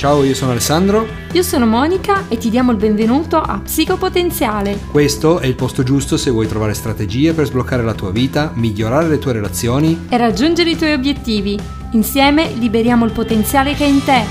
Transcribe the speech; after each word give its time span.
Ciao, 0.00 0.24
io 0.24 0.34
sono 0.34 0.52
Alessandro. 0.52 1.06
Io 1.32 1.42
sono 1.42 1.66
Monica 1.66 2.26
e 2.28 2.38
ti 2.38 2.48
diamo 2.48 2.70
il 2.70 2.78
benvenuto 2.78 3.36
a 3.36 3.60
Psicopotenziale. 3.60 4.78
Questo 4.90 5.40
è 5.40 5.46
il 5.46 5.54
posto 5.54 5.82
giusto 5.82 6.16
se 6.16 6.30
vuoi 6.30 6.48
trovare 6.48 6.72
strategie 6.72 7.34
per 7.34 7.44
sbloccare 7.44 7.82
la 7.82 7.92
tua 7.92 8.10
vita, 8.10 8.50
migliorare 8.54 9.08
le 9.08 9.18
tue 9.18 9.34
relazioni 9.34 10.06
e 10.08 10.16
raggiungere 10.16 10.70
i 10.70 10.76
tuoi 10.78 10.94
obiettivi. 10.94 11.60
Insieme 11.92 12.50
liberiamo 12.54 13.04
il 13.04 13.12
potenziale 13.12 13.74
che 13.74 13.84
è 13.84 13.88
in 13.88 14.02
te. 14.02 14.24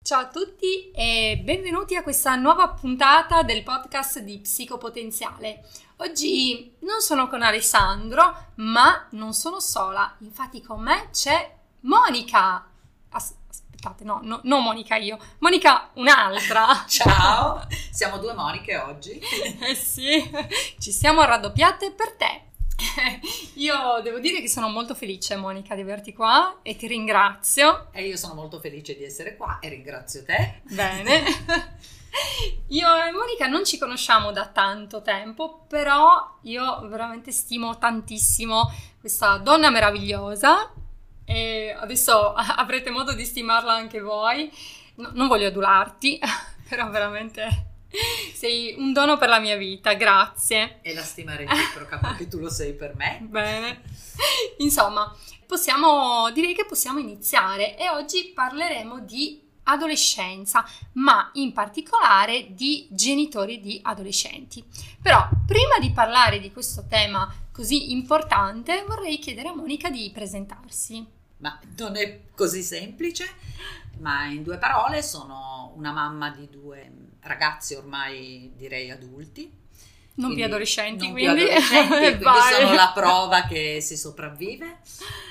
Ciao 0.00 0.20
a 0.20 0.28
tutti 0.28 0.90
e 0.92 1.42
benvenuti 1.44 1.94
a 1.94 2.02
questa 2.02 2.36
nuova 2.36 2.68
puntata 2.68 3.42
del 3.42 3.64
podcast 3.64 4.20
di 4.20 4.38
Psicopotenziale. 4.38 5.62
Oggi 5.96 6.72
non 6.80 7.00
sono 7.00 7.28
con 7.28 7.42
Alessandro, 7.42 8.34
ma 8.54 9.08
non 9.10 9.34
sono 9.34 9.60
sola. 9.60 10.16
Infatti 10.20 10.62
con 10.62 10.80
me 10.80 11.08
c'è 11.12 11.55
Monica! 11.86 12.66
As- 13.10 13.34
aspettate, 13.48 14.02
no, 14.02 14.18
no, 14.22 14.40
non 14.42 14.62
Monica 14.62 14.96
io, 14.96 15.18
Monica 15.38 15.90
un'altra. 15.94 16.84
Ciao, 16.88 17.64
siamo 17.90 18.18
due 18.18 18.34
Moniche 18.34 18.76
oggi. 18.76 19.12
eh 19.60 19.74
sì, 19.74 20.28
ci 20.78 20.90
siamo 20.90 21.24
raddoppiate 21.24 21.92
per 21.92 22.12
te. 22.12 22.40
Io 23.54 24.00
devo 24.02 24.18
dire 24.18 24.40
che 24.40 24.48
sono 24.48 24.68
molto 24.68 24.94
felice, 24.94 25.36
Monica, 25.36 25.74
di 25.74 25.80
averti 25.80 26.12
qua 26.12 26.58
e 26.60 26.76
ti 26.76 26.86
ringrazio. 26.86 27.88
E 27.92 28.06
io 28.06 28.18
sono 28.18 28.34
molto 28.34 28.60
felice 28.60 28.94
di 28.94 29.02
essere 29.02 29.34
qua 29.34 29.60
e 29.60 29.70
ringrazio 29.70 30.22
te. 30.24 30.60
Bene. 30.64 31.22
Io 32.68 32.94
e 33.02 33.12
Monica 33.12 33.46
non 33.46 33.64
ci 33.64 33.78
conosciamo 33.78 34.30
da 34.30 34.48
tanto 34.48 35.00
tempo, 35.00 35.64
però 35.66 36.36
io 36.42 36.86
veramente 36.86 37.32
stimo 37.32 37.78
tantissimo 37.78 38.70
questa 39.00 39.38
donna 39.38 39.70
meravigliosa 39.70 40.70
e 41.26 41.76
adesso 41.78 42.32
avrete 42.32 42.90
modo 42.90 43.12
di 43.12 43.24
stimarla 43.24 43.74
anche 43.74 44.00
voi. 44.00 44.50
No, 44.96 45.10
non 45.12 45.28
voglio 45.28 45.48
adularti, 45.48 46.18
però 46.68 46.88
veramente 46.88 47.74
sei 48.34 48.74
un 48.78 48.92
dono 48.92 49.18
per 49.18 49.28
la 49.28 49.40
mia 49.40 49.56
vita, 49.56 49.94
grazie. 49.94 50.78
E 50.82 50.94
la 50.94 51.02
stima 51.02 51.36
reciproca 51.36 51.98
perché 51.98 52.28
tu 52.28 52.38
lo 52.38 52.48
sei 52.48 52.74
per 52.74 52.94
me. 52.94 53.18
Bene. 53.22 53.82
Insomma, 54.58 55.14
possiamo, 55.46 56.30
direi 56.32 56.54
che 56.54 56.64
possiamo 56.64 56.98
iniziare 56.98 57.76
e 57.76 57.90
oggi 57.90 58.32
parleremo 58.34 59.00
di 59.00 59.45
adolescenza, 59.66 60.64
ma 60.92 61.30
in 61.34 61.52
particolare 61.52 62.54
di 62.54 62.86
genitori 62.90 63.60
di 63.60 63.78
adolescenti. 63.82 64.64
Però 65.00 65.28
prima 65.46 65.78
di 65.80 65.90
parlare 65.92 66.40
di 66.40 66.52
questo 66.52 66.86
tema 66.88 67.32
così 67.52 67.92
importante, 67.92 68.84
vorrei 68.86 69.18
chiedere 69.18 69.48
a 69.48 69.54
Monica 69.54 69.90
di 69.90 70.10
presentarsi. 70.12 71.04
Ma 71.38 71.58
non 71.76 71.96
è 71.96 72.22
così 72.34 72.62
semplice, 72.62 73.28
ma 73.98 74.26
in 74.26 74.42
due 74.42 74.58
parole 74.58 75.02
sono 75.02 75.72
una 75.76 75.92
mamma 75.92 76.30
di 76.30 76.48
due 76.48 76.90
ragazzi 77.20 77.74
ormai 77.74 78.52
direi 78.56 78.90
adulti. 78.90 79.64
Non 80.16 80.34
più 80.34 80.44
adolescenti, 80.44 81.04
non 81.04 81.12
quindi. 81.12 81.44
Più 81.44 81.44
adolescenti, 81.44 81.88
quindi 82.22 82.38
sono 82.54 82.74
la 82.74 82.92
prova 82.94 83.46
che 83.46 83.80
si 83.80 83.96
sopravvive 83.96 84.78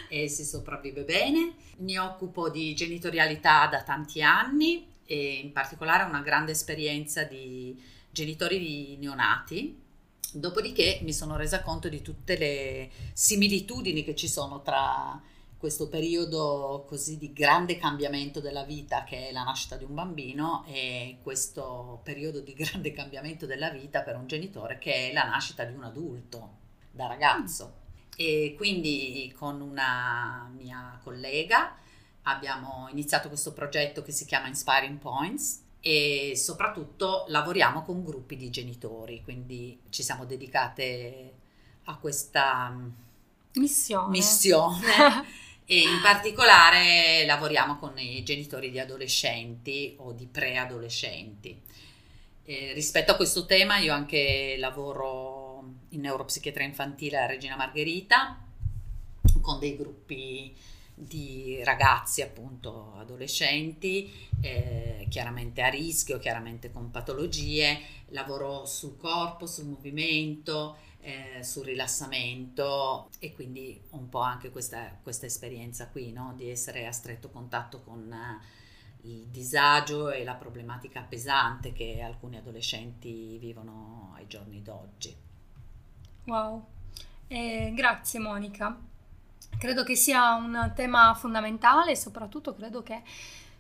e 0.10 0.28
si 0.28 0.44
sopravvive 0.44 1.04
bene. 1.04 1.54
Mi 1.78 1.98
occupo 1.98 2.50
di 2.50 2.74
genitorialità 2.74 3.68
da 3.68 3.84
tanti 3.84 4.22
anni 4.22 4.88
e 5.06 5.42
in 5.44 5.52
particolare 5.52 6.04
ho 6.04 6.08
una 6.08 6.22
grande 6.22 6.52
esperienza 6.52 7.24
di 7.24 7.80
genitori 8.10 8.60
di 8.60 8.98
neonati. 9.00 9.84
Dopodiché 10.32 11.00
mi 11.04 11.14
sono 11.14 11.38
resa 11.38 11.62
conto 11.62 11.88
di 11.88 12.02
tutte 12.02 12.38
le 12.38 12.90
similitudini 13.14 14.04
che 14.04 14.16
ci 14.16 14.28
sono 14.28 14.62
tra 14.62 15.20
questo 15.66 15.88
periodo 15.88 16.86
così 16.88 17.18
di 17.18 17.34
grande 17.34 17.80
cambiamento 17.80 18.40
della 18.40 18.64
vita 18.64 19.04
che 19.04 19.30
è 19.30 19.32
la 19.32 19.42
nascita 19.42 19.76
di 19.78 19.84
un 19.84 19.96
bambino 19.96 20.64
e 20.68 21.18
questo 21.24 22.02
periodo 22.04 22.40
di 22.40 22.54
grande 22.54 22.94
cambiamento 22.94 23.48
della 23.48 23.72
vita 23.72 24.02
per 24.02 24.16
un 24.16 24.28
genitore 24.28 24.78
che 24.78 25.10
è 25.10 25.12
la 25.12 25.24
nascita 25.24 25.64
di 25.64 25.74
un 25.74 25.84
adulto 25.84 26.58
da 26.92 27.08
ragazzo. 27.08 27.78
E 28.16 28.54
quindi 28.56 29.34
con 29.36 29.60
una 29.60 30.52
mia 30.56 31.00
collega 31.04 31.76
abbiamo 32.22 32.88
iniziato 32.92 33.28
questo 33.28 33.52
progetto 33.52 34.04
che 34.04 34.12
si 34.12 34.26
chiama 34.26 34.46
Inspiring 34.46 35.00
Points 35.00 35.64
e 35.80 36.34
soprattutto 36.36 37.26
lavoriamo 37.30 37.82
con 37.82 38.04
gruppi 38.04 38.38
di 38.38 38.52
genitori, 38.52 39.24
quindi 39.24 39.82
ci 39.90 40.04
siamo 40.04 40.26
dedicate 40.26 41.34
a 41.86 41.98
questa 41.98 42.72
missione. 43.54 44.10
missione 44.10 45.34
e 45.66 45.80
in 45.80 46.00
particolare 46.02 47.26
lavoriamo 47.26 47.78
con 47.78 47.98
i 47.98 48.24
genitori 48.24 48.70
di 48.70 48.80
adolescenti 48.80 49.96
o 50.00 50.12
di 50.12 50.28
preadolescenti. 50.28 51.60
Eh, 52.46 52.72
rispetto 52.74 53.12
a 53.12 53.16
questo 53.16 53.46
tema 53.46 53.80
io 53.80 53.92
anche 53.92 54.56
lavoro 54.60 55.64
in 55.90 56.02
neuropsichiatria 56.02 56.68
infantile 56.68 57.18
a 57.18 57.26
Regina 57.26 57.56
Margherita 57.56 58.40
con 59.42 59.58
dei 59.58 59.76
gruppi 59.76 60.56
di 60.94 61.60
ragazzi 61.64 62.22
appunto 62.22 62.94
adolescenti 62.98 64.30
eh, 64.42 65.08
chiaramente 65.10 65.62
a 65.62 65.68
rischio 65.68 66.20
chiaramente 66.20 66.72
con 66.72 66.92
patologie 66.92 67.80
lavoro 68.10 68.66
sul 68.66 68.96
corpo 68.96 69.48
sul 69.48 69.66
movimento 69.66 70.78
eh, 71.06 71.44
sul 71.44 71.66
rilassamento 71.66 73.10
e 73.20 73.36
quindi 73.36 73.80
un 73.92 74.10
po' 74.10 74.22
anche 74.22 74.50
questa, 74.50 74.98
questa 75.04 75.28
esperienza 75.28 75.88
qui, 75.90 76.12
no? 76.12 76.34
di 76.36 76.50
essere 76.50 76.88
a 76.88 76.92
stretto 76.92 77.30
contatto 77.30 77.82
con 77.84 78.12
uh, 78.12 79.08
il 79.08 79.28
disagio 79.28 80.10
e 80.10 80.24
la 80.24 80.34
problematica 80.34 81.02
pesante 81.02 81.74
che 81.74 82.02
alcuni 82.02 82.38
adolescenti 82.38 83.38
vivono 83.38 84.14
ai 84.16 84.26
giorni 84.26 84.64
d'oggi. 84.64 85.16
Wow, 86.26 86.66
eh, 87.28 87.72
grazie 87.76 88.20
Monica. 88.20 88.76
Credo 89.60 89.84
che 89.84 89.96
sia 89.96 90.34
un 90.34 90.74
tema 90.76 91.14
fondamentale 91.14 91.92
e 91.92 91.96
soprattutto 91.96 92.56
credo 92.56 92.82
che 92.82 93.04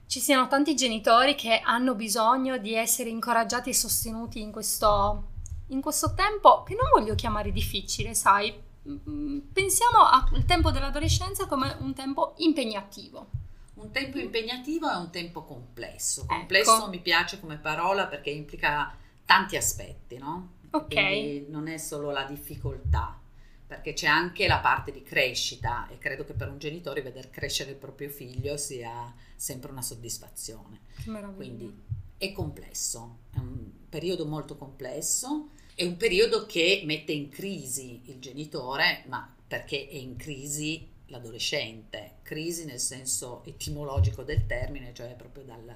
ci 0.07 0.19
siano 0.19 0.47
tanti 0.47 0.73
genitori 0.73 1.35
che 1.35 1.59
hanno 1.59 1.93
bisogno 1.93 2.57
di 2.57 2.73
essere 2.73 3.09
incoraggiati 3.09 3.69
e 3.69 3.73
sostenuti 3.75 4.41
in 4.41 4.51
questo 4.51 5.33
in 5.67 5.81
questo 5.81 6.13
tempo 6.13 6.63
che 6.63 6.75
non 6.75 6.89
voglio 6.93 7.15
chiamare 7.15 7.51
difficile, 7.51 8.13
sai, 8.13 8.53
mm, 8.87 9.39
pensiamo 9.51 9.99
al 9.99 10.45
tempo 10.45 10.71
dell'adolescenza 10.71 11.47
come 11.47 11.75
un 11.79 11.93
tempo 11.93 12.33
impegnativo. 12.37 13.43
Un 13.75 13.91
tempo 13.91 14.17
impegnativo 14.19 14.89
è 14.89 14.95
un 14.95 15.09
tempo 15.09 15.43
complesso. 15.43 16.21
Ecco. 16.23 16.33
Complesso 16.33 16.77
ecco. 16.77 16.89
mi 16.89 16.99
piace 16.99 17.39
come 17.39 17.57
parola 17.57 18.07
perché 18.07 18.29
implica 18.29 18.95
tanti 19.25 19.57
aspetti, 19.57 20.17
no? 20.17 20.53
Ok. 20.71 20.87
Quindi 20.87 21.45
non 21.49 21.67
è 21.67 21.77
solo 21.77 22.11
la 22.11 22.23
difficoltà, 22.23 23.19
perché 23.65 23.93
c'è 23.93 24.07
anche 24.07 24.47
la 24.47 24.59
parte 24.59 24.91
di 24.91 25.03
crescita 25.03 25.87
e 25.89 25.97
credo 25.97 26.23
che 26.23 26.33
per 26.33 26.49
un 26.49 26.57
genitore 26.57 27.01
vedere 27.01 27.29
crescere 27.29 27.71
il 27.71 27.77
proprio 27.77 28.09
figlio 28.09 28.55
sia 28.57 29.13
sempre 29.35 29.71
una 29.71 29.81
soddisfazione. 29.81 30.81
Che 31.03 31.09
meraviglia. 31.09 31.35
Quindi 31.35 31.83
è 32.17 32.31
complesso, 32.31 33.17
è 33.31 33.37
un 33.37 33.69
periodo 33.89 34.25
molto 34.25 34.57
complesso, 34.57 35.49
è 35.75 35.83
un 35.83 35.97
periodo 35.97 36.45
che 36.45 36.83
mette 36.85 37.11
in 37.11 37.29
crisi 37.29 38.01
il 38.05 38.19
genitore, 38.19 39.03
ma 39.07 39.29
perché 39.47 39.87
è 39.87 39.95
in 39.95 40.15
crisi 40.15 40.87
l'adolescente, 41.07 42.15
crisi 42.23 42.65
nel 42.65 42.79
senso 42.79 43.43
etimologico 43.45 44.23
del 44.23 44.45
termine, 44.45 44.93
cioè 44.93 45.13
proprio 45.15 45.43
dalla 45.43 45.75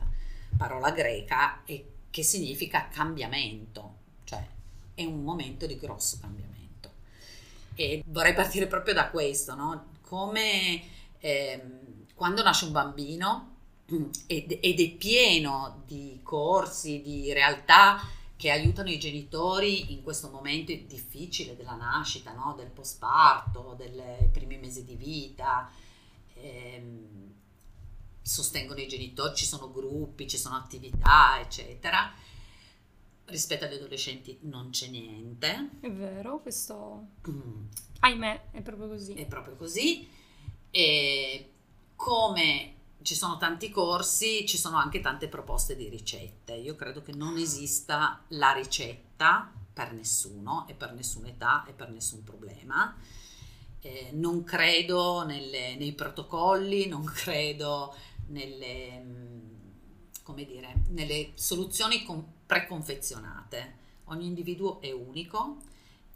parola 0.58 0.92
greca, 0.92 1.64
e 1.66 1.86
che 2.10 2.24
significa 2.24 2.88
cambiamento, 2.88 3.96
cioè 4.24 4.46
è 4.96 5.04
un 5.04 5.24
momento 5.24 5.66
di 5.68 5.78
grosso 5.78 6.18
cambiamento. 6.20 6.58
E 7.76 8.04
vorrei 8.08 8.34
partire 8.34 8.68
proprio 8.68 8.94
da 8.94 9.10
questo, 9.10 9.54
no? 9.56 9.92
Come 10.02 10.82
ehm, 11.20 12.06
quando 12.16 12.42
nasce 12.42 12.66
un 12.66 12.72
bambino, 12.72 13.58
ed, 14.28 14.58
ed 14.62 14.80
è 14.80 14.90
pieno 14.92 15.84
di 15.86 16.20
corsi, 16.24 17.02
di 17.02 17.32
realtà 17.34 18.00
che 18.40 18.52
aiutano 18.52 18.90
i 18.90 18.98
genitori 18.98 19.92
in 19.92 20.02
questo 20.02 20.30
momento 20.30 20.72
difficile 20.72 21.58
della 21.58 21.76
nascita, 21.76 22.32
no? 22.34 22.54
del 22.56 22.70
posparto, 22.70 23.76
dei 23.78 24.30
primi 24.32 24.58
mesi 24.58 24.86
di 24.86 24.96
vita. 24.96 25.70
Ehm, 26.36 27.34
sostengono 28.22 28.80
i 28.80 28.88
genitori, 28.88 29.36
ci 29.36 29.46
sono 29.46 29.72
gruppi, 29.72 30.28
ci 30.28 30.38
sono 30.38 30.56
attività, 30.56 31.40
eccetera. 31.42 32.14
Rispetto 33.26 33.66
agli 33.66 33.74
adolescenti 33.74 34.38
non 34.44 34.70
c'è 34.70 34.88
niente. 34.88 35.72
È 35.82 35.92
vero, 35.92 36.40
questo... 36.40 37.08
Mm. 37.30 37.66
Ahimè, 38.00 38.52
è 38.52 38.62
proprio 38.62 38.88
così. 38.88 39.16
È 39.16 39.26
proprio 39.26 39.56
così. 39.56 40.08
E 40.72 41.52
come 41.96 42.76
ci 43.02 43.16
sono 43.16 43.38
tanti 43.38 43.70
corsi, 43.70 44.46
ci 44.46 44.58
sono 44.58 44.78
anche 44.78 45.00
tante 45.00 45.28
proposte 45.28 45.76
di 45.76 45.88
ricette. 45.88 46.54
Io 46.54 46.76
credo 46.76 47.02
che 47.02 47.14
non 47.14 47.38
esista 47.38 48.22
la 48.30 48.52
ricetta 48.52 49.52
per 49.72 49.94
nessuno 49.94 50.68
e 50.68 50.74
per 50.74 50.94
nessuna 50.94 51.28
età 51.28 51.66
e 51.66 51.72
per 51.72 51.90
nessun 51.90 52.24
problema. 52.24 52.96
Eh, 53.82 54.10
non 54.14 54.44
credo 54.44 55.24
nelle, 55.24 55.76
nei 55.78 55.94
protocolli, 55.94 56.88
non 56.88 57.06
credo 57.06 57.96
nelle, 58.28 59.00
mm, 59.00 60.34
dire, 60.34 60.82
nelle 60.90 61.32
soluzioni 61.36 62.06
preconfezionate. 62.46 63.78
Ogni 64.06 64.26
individuo 64.26 64.82
è 64.82 64.92
unico 64.92 65.58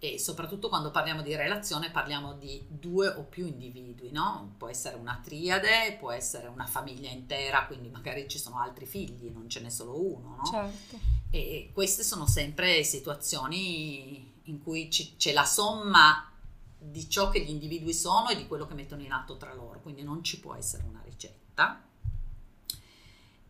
e 0.03 0.19
soprattutto 0.19 0.67
quando 0.67 0.91
parliamo 0.91 1.21
di 1.21 1.33
relazione 1.33 1.89
parliamo 1.89 2.33
di 2.33 2.61
due 2.67 3.07
o 3.07 3.23
più 3.23 3.47
individui, 3.47 4.11
no? 4.11 4.55
Può 4.57 4.67
essere 4.67 4.97
una 4.97 5.21
triade, 5.23 5.95
può 5.97 6.11
essere 6.11 6.47
una 6.49 6.65
famiglia 6.65 7.09
intera, 7.09 7.65
quindi 7.67 7.87
magari 7.87 8.27
ci 8.27 8.37
sono 8.37 8.59
altri 8.59 8.85
figli, 8.85 9.29
non 9.29 9.47
ce 9.47 9.61
n'è 9.61 9.69
solo 9.69 9.97
uno, 9.97 10.35
no? 10.35 10.43
Certo. 10.43 10.99
E 11.29 11.69
queste 11.71 12.03
sono 12.03 12.27
sempre 12.27 12.83
situazioni 12.83 14.41
in 14.43 14.61
cui 14.61 14.91
ci, 14.91 15.15
c'è 15.15 15.31
la 15.31 15.45
somma 15.45 16.29
di 16.77 17.09
ciò 17.09 17.29
che 17.29 17.39
gli 17.39 17.49
individui 17.49 17.93
sono 17.93 18.27
e 18.27 18.35
di 18.35 18.45
quello 18.45 18.67
che 18.67 18.73
mettono 18.73 19.03
in 19.03 19.13
atto 19.13 19.37
tra 19.37 19.53
loro, 19.53 19.79
quindi 19.79 20.03
non 20.03 20.21
ci 20.21 20.41
può 20.41 20.53
essere 20.53 20.83
una 20.83 21.01
ricetta. 21.05 21.81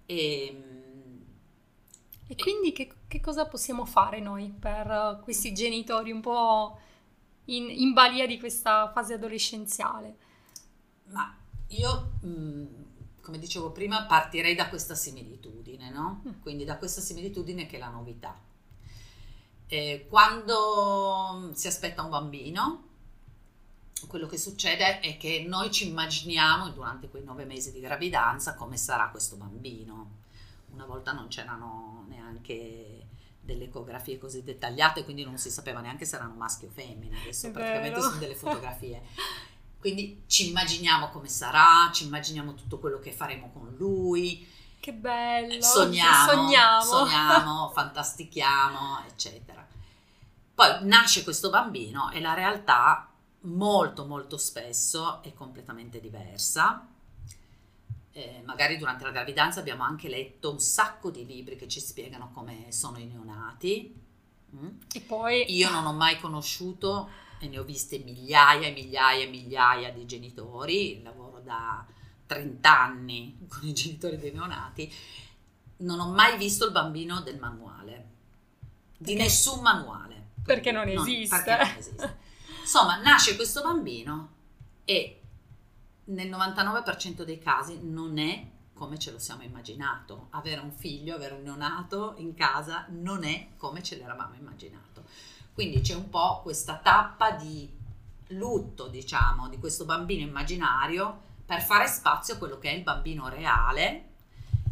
E, 0.05 0.45
ehm, 0.45 0.83
e 2.27 2.35
quindi 2.35 2.71
che, 2.73 2.91
che, 3.13 3.21
cosa 3.21 3.45
possiamo 3.45 3.85
fare 3.85 4.19
noi 4.19 4.49
per 4.49 5.19
questi 5.23 5.53
genitori 5.53 6.11
un 6.11 6.21
po' 6.21 6.79
in, 7.45 7.69
in 7.69 7.93
balia 7.93 8.25
di 8.25 8.39
questa 8.39 8.91
fase 8.91 9.13
adolescenziale? 9.13 10.17
Ma 11.09 11.35
io, 11.67 12.13
mm, 12.25 12.65
come 13.21 13.37
dicevo 13.37 13.71
prima, 13.71 14.05
partirei 14.05 14.55
da 14.55 14.67
questa 14.67 14.95
similitudine, 14.95 15.91
no? 15.91 16.23
Mm. 16.27 16.41
Quindi 16.41 16.65
da 16.65 16.77
questa 16.77 17.01
similitudine 17.01 17.67
che 17.67 17.75
è 17.75 17.79
la 17.79 17.89
novità. 17.89 18.35
Eh, 19.67 20.07
quando 20.09 21.51
si 21.53 21.67
aspetta 21.67 22.01
un 22.01 22.09
bambino, 22.09 22.87
quello 24.07 24.25
che 24.25 24.37
succede 24.39 24.99
è 25.01 25.17
che 25.17 25.45
noi 25.47 25.71
ci 25.71 25.87
immaginiamo 25.87 26.69
durante 26.69 27.09
quei 27.09 27.23
nove 27.23 27.45
mesi 27.45 27.71
di 27.71 27.79
gravidanza 27.79 28.55
come 28.55 28.75
sarà 28.75 29.09
questo 29.09 29.35
bambino. 29.35 30.21
Una 30.71 30.85
volta 30.85 31.11
non 31.11 31.27
c'erano 31.27 32.05
neanche 32.07 33.02
delle 33.43 33.65
ecografie 33.65 34.17
così 34.17 34.43
dettagliate, 34.43 35.03
quindi 35.03 35.23
non 35.23 35.37
si 35.37 35.51
sapeva 35.51 35.81
neanche 35.81 36.05
se 36.05 36.15
erano 36.15 36.33
maschi 36.33 36.65
o 36.65 36.69
femmine, 36.69 37.19
adesso 37.19 37.47
è 37.47 37.51
praticamente 37.51 37.89
vero. 37.89 38.01
sono 38.01 38.17
delle 38.17 38.35
fotografie. 38.35 39.01
Quindi 39.79 40.23
ci 40.27 40.47
immaginiamo 40.47 41.09
come 41.09 41.27
sarà, 41.27 41.91
ci 41.91 42.05
immaginiamo 42.05 42.53
tutto 42.53 42.79
quello 42.79 42.99
che 42.99 43.11
faremo 43.11 43.51
con 43.51 43.75
lui. 43.77 44.47
Che 44.79 44.93
bello! 44.93 45.61
Sogniamo, 45.61 46.31
sogniamo, 46.31 46.81
sogniamo 46.81 47.69
fantastichiamo, 47.75 49.05
eccetera. 49.07 49.67
Poi 50.55 50.77
nasce 50.81 51.23
questo 51.23 51.49
bambino 51.49 52.11
e 52.11 52.21
la 52.21 52.33
realtà 52.33 53.09
molto 53.41 54.05
molto 54.05 54.37
spesso 54.37 55.21
è 55.21 55.33
completamente 55.33 55.99
diversa. 55.99 56.87
Eh, 58.15 58.43
magari 58.45 58.77
durante 58.77 59.03
la 59.03 59.11
gravidanza 59.11 59.59
abbiamo 59.59 59.83
anche 59.83 60.07
letto 60.07 60.51
un 60.51 60.59
sacco 60.59 61.09
di 61.09 61.25
libri 61.25 61.55
che 61.55 61.67
ci 61.67 61.79
spiegano 61.79 62.31
come 62.31 62.71
sono 62.71 62.99
i 62.99 63.05
neonati. 63.05 64.01
Mm. 64.55 64.67
E 64.93 65.01
poi 65.01 65.51
io 65.55 65.69
non 65.71 65.85
ho 65.85 65.93
mai 65.93 66.19
conosciuto 66.19 67.09
e 67.39 67.47
ne 67.47 67.57
ho 67.57 67.63
viste 67.63 67.97
migliaia 67.99 68.67
e 68.67 68.71
migliaia 68.71 69.25
e 69.25 69.29
migliaia 69.29 69.91
di 69.91 70.05
genitori, 70.05 71.01
lavoro 71.01 71.39
da 71.39 71.85
30 72.27 72.79
anni 72.79 73.37
con 73.49 73.67
i 73.67 73.73
genitori 73.73 74.17
dei 74.17 74.31
neonati, 74.31 74.91
non 75.77 75.99
ho 75.99 76.09
mai 76.11 76.37
visto 76.37 76.65
il 76.65 76.71
bambino 76.71 77.21
del 77.21 77.39
manuale, 77.39 78.07
di 78.97 79.13
perché? 79.13 79.23
nessun 79.23 79.61
manuale. 79.61 80.11
Perché 80.43 80.71
non 80.71 80.87
esiste. 80.87 81.35
No, 81.35 81.43
perché 81.43 81.63
non 81.63 81.77
esiste. 81.77 82.17
Insomma, 82.61 83.01
nasce 83.01 83.35
questo 83.35 83.61
bambino 83.61 84.31
e 84.85 85.22
nel 86.05 86.29
99% 86.29 87.23
dei 87.23 87.39
casi 87.39 87.79
non 87.81 88.17
è 88.17 88.51
come 88.73 88.97
ce 88.97 89.11
lo 89.11 89.19
siamo 89.19 89.43
immaginato. 89.43 90.27
Avere 90.31 90.61
un 90.61 90.71
figlio, 90.71 91.15
avere 91.15 91.35
un 91.35 91.43
neonato 91.43 92.15
in 92.17 92.33
casa 92.33 92.85
non 92.89 93.23
è 93.23 93.49
come 93.55 93.81
ce 93.83 93.97
l'eravamo 93.97 94.35
immaginato. 94.35 95.03
Quindi 95.53 95.81
c'è 95.81 95.93
un 95.93 96.09
po' 96.09 96.41
questa 96.41 96.77
tappa 96.77 97.31
di 97.31 97.69
lutto, 98.29 98.87
diciamo, 98.87 99.47
di 99.47 99.59
questo 99.59 99.85
bambino 99.85 100.23
immaginario 100.23 101.31
per 101.45 101.61
fare 101.61 101.87
spazio 101.87 102.33
a 102.33 102.37
quello 102.37 102.57
che 102.57 102.71
è 102.71 102.73
il 102.73 102.83
bambino 102.83 103.29
reale 103.29 104.09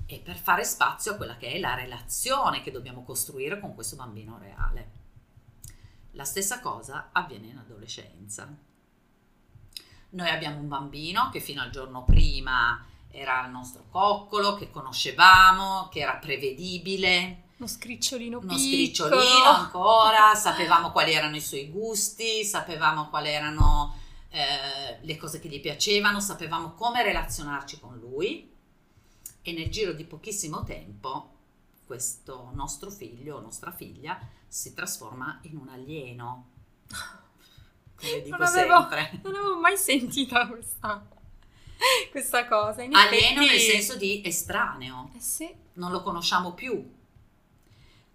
e 0.07 0.19
per 0.19 0.37
fare 0.37 0.63
spazio 0.63 1.13
a 1.13 1.15
quella 1.15 1.37
che 1.37 1.51
è 1.51 1.59
la 1.59 1.75
relazione 1.75 2.61
che 2.61 2.71
dobbiamo 2.71 3.03
costruire 3.03 3.59
con 3.59 3.75
questo 3.75 3.95
bambino 3.95 4.37
reale. 4.39 4.99
La 6.11 6.25
stessa 6.25 6.59
cosa 6.59 7.09
avviene 7.11 7.47
in 7.47 7.57
adolescenza. 7.57 8.53
Noi 10.11 10.29
abbiamo 10.29 10.59
un 10.59 10.67
bambino 10.67 11.29
che 11.31 11.39
fino 11.39 11.61
al 11.61 11.69
giorno 11.69 12.03
prima 12.03 12.85
era 13.11 13.45
il 13.45 13.51
nostro 13.51 13.85
coccolo, 13.89 14.55
che 14.55 14.71
conoscevamo, 14.71 15.89
che 15.89 15.99
era 15.99 16.15
prevedibile. 16.15 17.43
Uno 17.57 17.67
scricciolino 17.67 18.39
Uno 18.39 18.57
scricciolino 18.57 19.49
ancora, 19.49 20.33
sapevamo 20.35 20.91
quali 20.91 21.13
erano 21.13 21.35
i 21.35 21.41
suoi 21.41 21.69
gusti, 21.69 22.43
sapevamo 22.43 23.09
quali 23.09 23.29
erano 23.29 23.95
eh, 24.29 24.97
le 25.01 25.17
cose 25.17 25.39
che 25.39 25.47
gli 25.47 25.61
piacevano, 25.61 26.19
sapevamo 26.19 26.73
come 26.73 27.03
relazionarci 27.03 27.79
con 27.79 27.97
lui 27.97 28.49
e 29.43 29.53
nel 29.53 29.69
giro 29.69 29.93
di 29.93 30.05
pochissimo 30.05 30.63
tempo 30.63 31.29
questo 31.85 32.51
nostro 32.53 32.89
figlio 32.89 33.37
o 33.37 33.41
nostra 33.41 33.71
figlia 33.71 34.19
si 34.47 34.73
trasforma 34.73 35.39
in 35.43 35.57
un 35.57 35.69
alieno. 35.69 36.49
Come 38.01 38.21
dico 38.21 38.37
non 38.37 38.47
avevo, 38.47 38.79
sempre. 38.79 39.19
Non 39.23 39.35
avevo 39.35 39.59
mai 39.59 39.77
sentita 39.77 40.47
questa, 40.47 41.07
questa 42.09 42.47
cosa. 42.47 42.81
In 42.81 42.95
alieno 42.95 43.41
effetti... 43.41 43.47
nel 43.47 43.59
senso 43.59 43.97
di 43.97 44.21
estraneo. 44.25 45.11
Eh 45.15 45.19
sì. 45.19 45.53
Non 45.73 45.91
lo 45.91 46.01
conosciamo 46.01 46.53
più. 46.53 46.99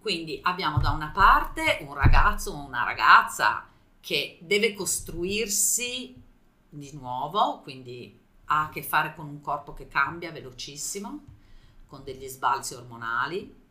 Quindi 0.00 0.38
abbiamo 0.42 0.78
da 0.78 0.90
una 0.90 1.10
parte 1.10 1.78
un 1.80 1.94
ragazzo 1.94 2.52
o 2.52 2.64
una 2.64 2.84
ragazza 2.84 3.68
che 4.00 4.38
deve 4.40 4.72
costruirsi 4.74 6.22
di 6.68 6.92
nuovo, 6.92 7.60
quindi 7.60 8.20
ha 8.46 8.64
a 8.64 8.68
che 8.68 8.82
fare 8.82 9.14
con 9.14 9.26
un 9.26 9.40
corpo 9.40 9.72
che 9.72 9.88
cambia 9.88 10.30
velocissimo, 10.30 11.24
con 11.86 12.04
degli 12.04 12.28
sbalzi 12.28 12.74
ormonali, 12.74 13.64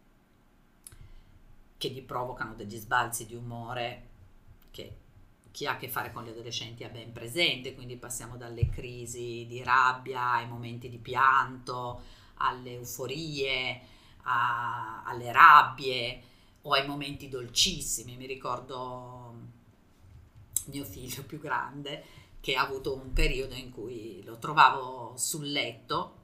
che 1.78 1.90
gli 1.90 2.02
provocano 2.02 2.54
degli 2.54 2.78
sbalzi 2.78 3.26
di 3.26 3.36
umore 3.36 4.08
che 4.72 4.98
chi 5.56 5.66
ha 5.66 5.72
a 5.72 5.78
che 5.78 5.88
fare 5.88 6.12
con 6.12 6.26
gli 6.26 6.30
adolescenti 6.30 6.84
ha 6.84 6.90
ben 6.90 7.14
presente, 7.14 7.76
quindi 7.76 7.96
passiamo 7.96 8.36
dalle 8.36 8.68
crisi 8.68 9.46
di 9.48 9.64
rabbia 9.64 10.34
ai 10.34 10.50
momenti 10.50 10.90
di 10.90 10.98
pianto, 10.98 12.02
alle 12.40 12.74
euforie, 12.74 13.80
a, 14.24 15.04
alle 15.06 15.32
rabbie 15.32 16.24
o 16.64 16.74
ai 16.74 16.86
momenti 16.86 17.30
dolcissimi. 17.30 18.18
Mi 18.18 18.26
ricordo 18.26 19.34
mio 20.66 20.84
figlio 20.84 21.24
più 21.24 21.40
grande 21.40 22.04
che 22.42 22.56
ha 22.56 22.62
avuto 22.62 22.94
un 22.94 23.14
periodo 23.14 23.56
in 23.56 23.72
cui 23.72 24.22
lo 24.26 24.38
trovavo 24.38 25.14
sul 25.16 25.50
letto 25.50 26.24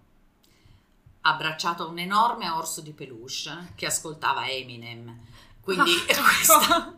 abbracciato 1.22 1.84
a 1.84 1.88
un 1.88 2.00
enorme 2.00 2.50
orso 2.50 2.82
di 2.82 2.92
peluche 2.92 3.72
che 3.76 3.86
ascoltava 3.86 4.50
Eminem 4.50 5.30
quindi 5.62 5.92
questo, 6.06 6.98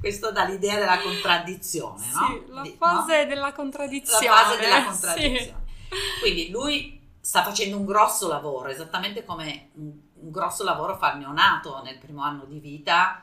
questo 0.00 0.32
dà 0.32 0.44
l'idea 0.44 0.78
della 0.78 0.98
contraddizione, 0.98 2.06
no? 2.12 2.26
Sì, 2.26 2.44
la 2.48 2.64
fase 2.78 3.22
no? 3.22 3.28
della 3.28 3.52
contraddizione. 3.52 4.26
La 4.26 4.32
fase 4.32 4.58
della 4.58 4.84
contraddizione. 4.84 5.38
Sì. 5.38 6.20
Quindi 6.20 6.50
lui 6.50 6.98
sta 7.20 7.42
facendo 7.42 7.76
un 7.76 7.84
grosso 7.84 8.26
lavoro, 8.26 8.70
esattamente 8.70 9.26
come 9.26 9.68
un, 9.74 9.92
un 10.14 10.30
grosso 10.30 10.64
lavoro 10.64 10.96
fa 10.96 11.12
il 11.12 11.18
neonato 11.18 11.82
nel 11.82 11.98
primo 11.98 12.22
anno 12.22 12.44
di 12.46 12.58
vita 12.58 13.22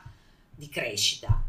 di 0.50 0.68
crescita. 0.68 1.42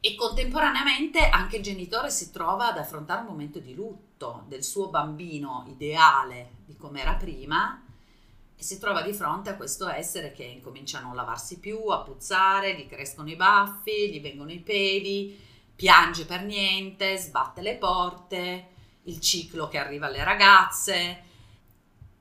E 0.00 0.14
contemporaneamente 0.14 1.28
anche 1.28 1.56
il 1.56 1.62
genitore 1.62 2.10
si 2.10 2.30
trova 2.30 2.68
ad 2.68 2.78
affrontare 2.78 3.20
un 3.20 3.26
momento 3.26 3.58
di 3.58 3.74
lutto 3.74 4.44
del 4.48 4.64
suo 4.64 4.88
bambino 4.88 5.66
ideale 5.68 6.52
di 6.64 6.76
come 6.76 7.02
era 7.02 7.14
prima 7.14 7.82
e 8.60 8.62
si 8.64 8.80
trova 8.80 9.02
di 9.02 9.12
fronte 9.12 9.50
a 9.50 9.56
questo 9.56 9.88
essere 9.88 10.32
che 10.32 10.42
incomincia 10.42 10.98
a 10.98 11.02
non 11.02 11.14
lavarsi 11.14 11.60
più, 11.60 11.78
a 11.90 12.00
puzzare, 12.00 12.74
gli 12.74 12.88
crescono 12.88 13.30
i 13.30 13.36
baffi, 13.36 14.10
gli 14.10 14.20
vengono 14.20 14.50
i 14.50 14.58
peli, 14.58 15.40
piange 15.76 16.26
per 16.26 16.42
niente, 16.42 17.16
sbatte 17.16 17.62
le 17.62 17.76
porte, 17.76 18.68
il 19.04 19.20
ciclo 19.20 19.68
che 19.68 19.78
arriva 19.78 20.06
alle 20.06 20.24
ragazze 20.24 21.22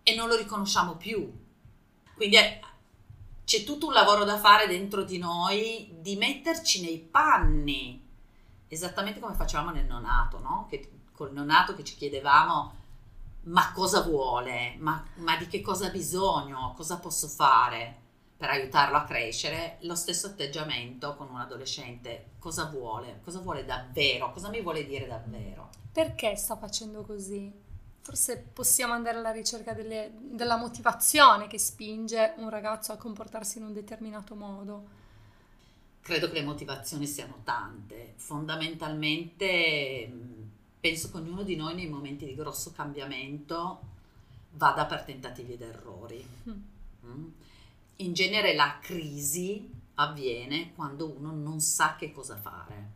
e 0.03 0.15
non 0.15 0.27
lo 0.27 0.35
riconosciamo 0.35 0.95
più. 0.95 1.27
Quindi 2.13 2.35
è, 2.35 2.59
c'è 3.43 3.63
tutto 3.63 3.87
un 3.87 3.93
lavoro 3.93 4.23
da 4.23 4.37
fare 4.37 4.67
dentro 4.67 5.03
di 5.03 5.17
noi 5.17 5.89
di 5.99 6.17
metterci 6.17 6.81
nei 6.81 6.99
panni, 6.99 7.99
esattamente 8.67 9.19
come 9.19 9.33
facevamo 9.33 9.71
nel 9.71 9.85
nonato, 9.85 10.39
no? 10.39 10.67
Che, 10.69 10.91
col 11.13 11.33
nonato 11.33 11.73
che 11.73 11.83
ci 11.83 11.95
chiedevamo 11.95 12.76
ma 13.47 13.71
cosa 13.73 14.01
vuole, 14.01 14.75
ma, 14.79 15.03
ma, 15.15 15.37
di 15.37 15.47
che 15.47 15.61
cosa 15.61 15.87
ha 15.87 15.89
bisogno, 15.89 16.73
cosa 16.75 16.97
posso 16.97 17.27
fare, 17.27 18.05
per 18.37 18.49
aiutarlo 18.49 18.97
a 18.97 19.03
crescere, 19.03 19.77
lo 19.81 19.95
stesso 19.95 20.27
atteggiamento 20.27 21.15
con 21.15 21.29
un 21.29 21.39
adolescente. 21.39 22.31
Cosa 22.39 22.65
vuole? 22.65 23.21
Cosa 23.23 23.39
vuole 23.39 23.65
davvero? 23.65 24.31
Cosa 24.31 24.49
mi 24.49 24.61
vuole 24.61 24.85
dire 24.85 25.07
davvero? 25.07 25.69
Perché 25.91 26.35
sta 26.35 26.55
facendo 26.55 27.03
così? 27.03 27.51
Forse 28.01 28.37
possiamo 28.53 28.93
andare 28.93 29.17
alla 29.17 29.31
ricerca 29.31 29.73
delle, 29.73 30.11
della 30.19 30.57
motivazione 30.57 31.47
che 31.47 31.57
spinge 31.57 32.35
un 32.37 32.49
ragazzo 32.49 32.91
a 32.91 32.97
comportarsi 32.97 33.57
in 33.57 33.65
un 33.65 33.73
determinato 33.73 34.35
modo. 34.35 34.95
Credo 36.01 36.27
che 36.27 36.39
le 36.39 36.45
motivazioni 36.45 37.07
siano 37.07 37.39
tante. 37.43 38.13
Fondamentalmente 38.17 40.46
penso 40.79 41.11
che 41.11 41.17
ognuno 41.17 41.43
di 41.43 41.55
noi 41.55 41.75
nei 41.75 41.89
momenti 41.89 42.25
di 42.25 42.35
grosso 42.35 42.71
cambiamento 42.71 43.95
vada 44.51 44.85
per 44.85 45.03
tentativi 45.03 45.53
ed 45.53 45.61
errori. 45.61 46.25
Mm. 46.49 46.61
Mm 47.05 47.29
in 47.97 48.13
genere 48.13 48.53
la 48.53 48.77
crisi 48.79 49.69
avviene 49.95 50.73
quando 50.73 51.09
uno 51.09 51.31
non 51.31 51.59
sa 51.59 51.95
che 51.95 52.11
cosa 52.11 52.35
fare, 52.35 52.91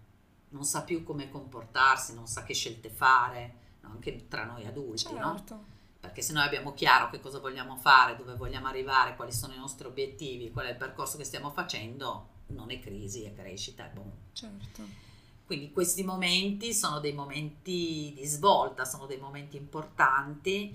non 0.50 0.64
sa 0.64 0.84
più 0.84 1.04
come 1.04 1.30
comportarsi, 1.30 2.14
non 2.14 2.28
sa 2.28 2.44
che 2.44 2.54
scelte 2.54 2.90
fare, 2.90 3.56
no? 3.82 3.90
anche 3.92 4.28
tra 4.28 4.44
noi 4.44 4.66
adulti, 4.66 5.04
certo. 5.04 5.56
no? 5.56 5.66
Perché 6.00 6.22
se 6.22 6.34
noi 6.34 6.44
abbiamo 6.44 6.74
chiaro 6.74 7.10
che 7.10 7.20
cosa 7.20 7.40
vogliamo 7.40 7.76
fare, 7.76 8.16
dove 8.16 8.36
vogliamo 8.36 8.68
arrivare, 8.68 9.16
quali 9.16 9.32
sono 9.32 9.54
i 9.54 9.58
nostri 9.58 9.88
obiettivi, 9.88 10.52
qual 10.52 10.66
è 10.66 10.72
il 10.72 10.76
percorso 10.76 11.18
che 11.18 11.24
stiamo 11.24 11.52
facendo, 11.52 12.30
non 12.48 12.72
è 12.72 12.80
crisi, 12.80 13.24
è 13.24 13.34
crescita, 13.34 13.86
è 13.86 13.94
buono. 13.94 14.18
Certo. 14.34 15.10
Quindi 15.52 15.74
questi 15.74 16.06
momenti 16.06 16.74
sono 16.74 17.02
dei 17.02 17.12
momenti 17.12 18.14
di 18.16 18.24
svolta, 18.24 18.86
sono 18.86 19.06
dei 19.06 19.18
momenti 19.18 19.58
importanti, 19.58 20.74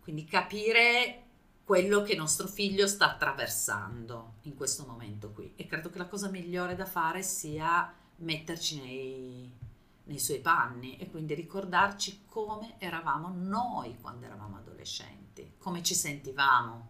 quindi 0.00 0.24
capire 0.24 1.24
quello 1.62 2.00
che 2.00 2.16
nostro 2.16 2.46
figlio 2.46 2.86
sta 2.86 3.10
attraversando 3.10 4.36
in 4.44 4.56
questo 4.56 4.86
momento 4.86 5.28
qui. 5.32 5.52
E 5.56 5.66
credo 5.66 5.90
che 5.90 5.98
la 5.98 6.06
cosa 6.06 6.30
migliore 6.30 6.74
da 6.74 6.86
fare 6.86 7.22
sia 7.22 7.92
metterci 8.16 8.80
nei, 8.80 9.52
nei 10.04 10.18
suoi 10.18 10.38
panni 10.38 10.96
e 10.96 11.10
quindi 11.10 11.34
ricordarci 11.34 12.22
come 12.30 12.76
eravamo 12.78 13.30
noi 13.36 13.98
quando 14.00 14.24
eravamo 14.24 14.56
adolescenti, 14.56 15.56
come 15.58 15.82
ci 15.82 15.94
sentivamo. 15.94 16.88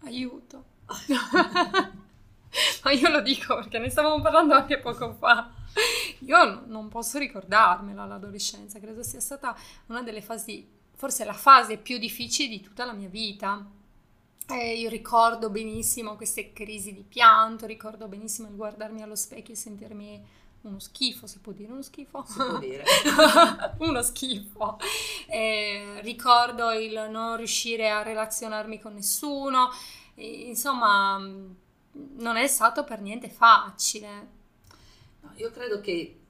Aiuto. 0.00 0.64
Ma 2.82 2.90
io 2.90 3.08
lo 3.08 3.20
dico 3.20 3.54
perché 3.54 3.78
ne 3.78 3.88
stavamo 3.88 4.20
parlando 4.20 4.54
anche 4.54 4.80
poco 4.80 5.14
fa. 5.14 5.58
Io 6.26 6.64
non 6.66 6.88
posso 6.88 7.18
ricordarmela 7.18 8.04
l'adolescenza, 8.04 8.78
credo 8.78 9.02
sia 9.02 9.20
stata 9.20 9.56
una 9.86 10.02
delle 10.02 10.22
fasi, 10.22 10.66
forse 10.94 11.24
la 11.24 11.32
fase 11.32 11.78
più 11.78 11.98
difficile 11.98 12.48
di 12.48 12.60
tutta 12.60 12.84
la 12.84 12.92
mia 12.92 13.08
vita 13.08 13.64
eh, 14.50 14.74
io 14.78 14.88
ricordo 14.88 15.48
benissimo 15.48 16.16
queste 16.16 16.52
crisi 16.52 16.92
di 16.92 17.04
pianto, 17.06 17.66
ricordo 17.66 18.08
benissimo 18.08 18.48
il 18.48 18.56
guardarmi 18.56 19.00
allo 19.00 19.14
specchio 19.14 19.54
e 19.54 19.56
sentirmi 19.56 20.26
uno 20.62 20.78
schifo, 20.78 21.26
si 21.26 21.38
può 21.38 21.52
dire 21.52 21.72
uno 21.72 21.82
schifo? 21.82 22.24
Si 22.26 22.36
può 22.36 22.58
dire. 22.58 22.84
uno 23.78 24.02
schifo. 24.02 24.78
Eh, 25.26 26.00
ricordo 26.02 26.72
il 26.72 27.06
non 27.10 27.36
riuscire 27.36 27.90
a 27.90 28.02
relazionarmi 28.02 28.80
con 28.80 28.94
nessuno, 28.94 29.70
e, 30.16 30.48
insomma 30.48 31.16
non 31.16 32.36
è 32.36 32.46
stato 32.46 32.84
per 32.84 33.00
niente 33.00 33.28
facile. 33.30 34.38
No, 35.20 35.32
io 35.36 35.50
credo 35.50 35.80
che 35.80 36.20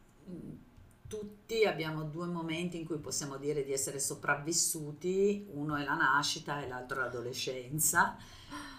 tutti 1.11 1.64
abbiamo 1.64 2.04
due 2.04 2.26
momenti 2.26 2.78
in 2.78 2.87
cui 2.87 2.99
possiamo 2.99 3.37
dire 3.37 3.64
di 3.64 3.73
essere 3.73 3.99
sopravvissuti, 3.99 5.49
uno 5.54 5.75
è 5.75 5.82
la 5.82 5.94
nascita 5.94 6.62
e 6.62 6.68
l'altro 6.68 7.00
è 7.00 7.04
l'adolescenza. 7.04 8.16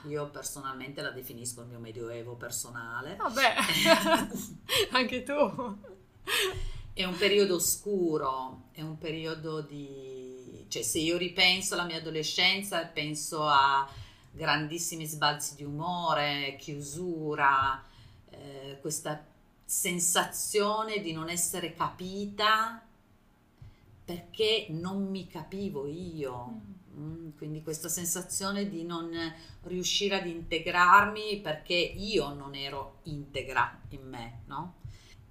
Io 0.08 0.30
personalmente 0.30 1.02
la 1.02 1.12
definisco 1.12 1.62
il 1.62 1.68
mio 1.68 1.80
medioevo 1.80 2.36
personale. 2.36 3.18
Vabbè, 3.18 3.56
anche 4.92 5.24
tu. 5.24 5.78
È 6.94 7.04
un 7.04 7.18
periodo 7.18 7.56
oscuro, 7.56 8.70
è 8.72 8.82
un 8.82 8.98
periodo 8.98 9.60
di... 9.60 10.66
cioè 10.70 10.82
se 10.82 11.00
io 11.00 11.18
ripenso 11.18 11.74
alla 11.74 11.84
mia 11.84 11.98
adolescenza 11.98 12.86
penso 12.86 13.46
a 13.46 13.88
grandissimi 14.32 15.06
sbalzi 15.06 15.56
di 15.56 15.64
umore, 15.66 16.56
chiusura, 16.58 17.84
eh, 18.30 18.78
questa 18.80 19.31
sensazione 19.72 21.00
di 21.00 21.14
non 21.14 21.30
essere 21.30 21.74
capita 21.74 22.86
perché 24.04 24.66
non 24.68 25.10
mi 25.10 25.26
capivo 25.28 25.88
io. 25.88 26.62
Mm. 26.94 27.04
mm. 27.04 27.30
Quindi 27.38 27.64
questa 27.64 27.88
sensazione 27.88 28.68
di 28.68 28.84
non 28.84 29.12
riuscire 29.64 30.20
ad 30.20 30.28
integrarmi 30.28 31.40
perché 31.40 31.74
io 31.74 32.34
non 32.34 32.54
ero 32.54 33.00
integra 33.04 33.80
in 33.92 34.10
me, 34.10 34.42
no? 34.48 34.76